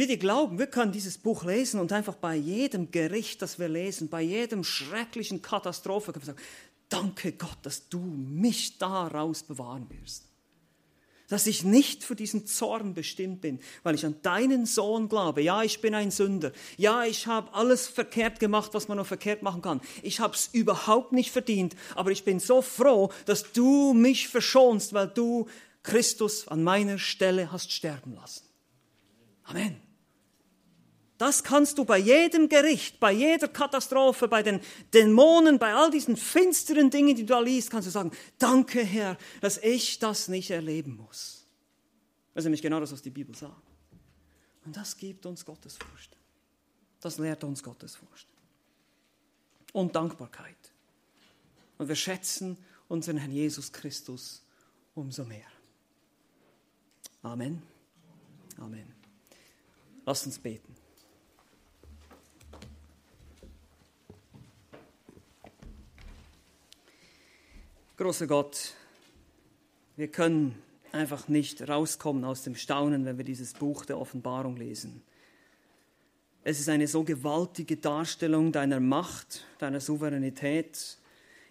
[0.01, 3.69] wir, die glauben, wir können dieses Buch lesen und einfach bei jedem Gericht, das wir
[3.69, 6.39] lesen, bei jedem schrecklichen Katastrophe, sagen,
[6.89, 10.25] danke Gott, dass du mich daraus bewahren wirst.
[11.29, 15.43] Dass ich nicht für diesen Zorn bestimmt bin, weil ich an deinen Sohn glaube.
[15.43, 16.53] Ja, ich bin ein Sünder.
[16.79, 19.83] Ja, ich habe alles verkehrt gemacht, was man nur verkehrt machen kann.
[20.03, 24.95] Ich habe es überhaupt nicht verdient, aber ich bin so froh, dass du mich verschonst,
[24.95, 25.47] weil du
[25.83, 28.45] Christus an meiner Stelle hast sterben lassen.
[29.45, 29.90] Amen.
[31.21, 34.59] Das kannst du bei jedem Gericht, bei jeder Katastrophe, bei den
[34.95, 39.19] Dämonen, bei all diesen finsteren Dingen, die du da liest, kannst du sagen, danke Herr,
[39.43, 41.45] dass ich das nicht erleben muss.
[42.33, 43.53] Das ist nämlich genau das, was die Bibel sagt.
[44.65, 46.17] Und das gibt uns Gottesfurcht.
[47.03, 48.27] Das lehrt uns Gottesfurcht.
[49.75, 50.73] Und Dankbarkeit.
[51.77, 52.57] Und wir schätzen
[52.89, 54.43] unseren Herrn Jesus Christus
[54.95, 55.49] umso mehr.
[57.23, 57.61] Amen.
[58.57, 58.91] Amen.
[60.07, 60.80] Lasst uns beten.
[68.01, 68.73] Großer Gott,
[69.97, 70.55] wir können
[70.91, 75.03] einfach nicht rauskommen aus dem Staunen, wenn wir dieses Buch der Offenbarung lesen.
[76.43, 80.97] Es ist eine so gewaltige Darstellung deiner Macht, deiner Souveränität,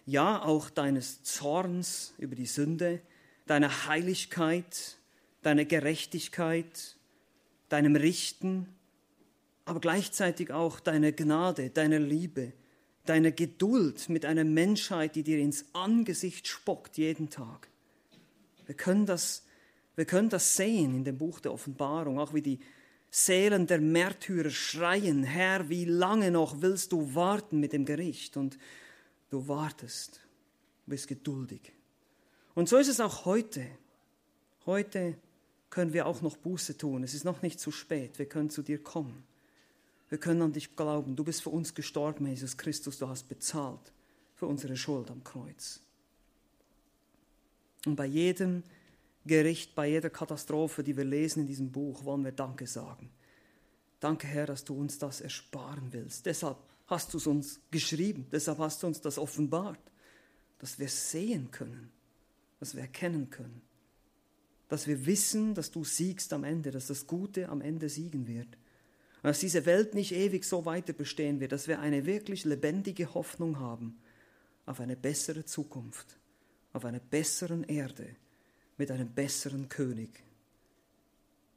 [0.06, 3.00] ja auch deines Zorns über die Sünde,
[3.46, 4.96] deiner Heiligkeit,
[5.42, 6.96] deiner Gerechtigkeit,
[7.68, 8.66] deinem Richten,
[9.66, 12.52] aber gleichzeitig auch deiner Gnade, deiner Liebe,
[13.06, 17.68] deine Geduld mit einer Menschheit, die dir ins Angesicht spuckt jeden Tag.
[18.66, 19.44] Wir können das,
[19.96, 22.60] wir können das sehen in dem Buch der Offenbarung, auch wie die
[23.10, 28.36] Seelen der Märtyrer schreien, Herr, wie lange noch willst du warten mit dem Gericht?
[28.36, 28.56] Und
[29.30, 30.20] du wartest,
[30.86, 31.72] bist geduldig.
[32.54, 33.66] Und so ist es auch heute.
[34.66, 35.16] Heute
[35.70, 37.02] können wir auch noch Buße tun.
[37.02, 38.18] Es ist noch nicht zu spät.
[38.18, 39.24] Wir können zu dir kommen.
[40.10, 41.16] Wir können an dich glauben.
[41.16, 42.98] Du bist für uns gestorben, Jesus Christus.
[42.98, 43.92] Du hast bezahlt
[44.34, 45.80] für unsere Schuld am Kreuz.
[47.86, 48.62] Und bei jedem
[49.24, 53.10] Gericht, bei jeder Katastrophe, die wir lesen in diesem Buch, wollen wir Danke sagen.
[54.00, 56.26] Danke, Herr, dass du uns das ersparen willst.
[56.26, 59.80] Deshalb hast du es uns geschrieben, deshalb hast du uns das offenbart,
[60.58, 61.92] dass wir sehen können,
[62.58, 63.62] dass wir erkennen können,
[64.68, 68.48] dass wir wissen, dass du siegst am Ende, dass das Gute am Ende siegen wird.
[69.22, 73.58] Dass diese Welt nicht ewig so weiter bestehen wird, dass wir eine wirklich lebendige Hoffnung
[73.58, 73.98] haben
[74.66, 76.18] auf eine bessere Zukunft,
[76.72, 78.16] auf einer besseren Erde,
[78.78, 80.24] mit einem besseren König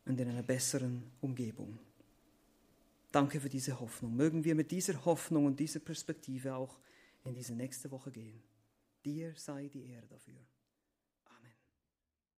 [0.06, 1.80] und in einer besseren Umgebung.
[3.12, 4.16] Danke für diese Hoffnung.
[4.16, 6.80] Mögen wir mit dieser Hoffnung und dieser Perspektive auch
[7.26, 8.42] in diese nächste Woche gehen.
[9.06, 10.40] Dir sei die Ehre dafür.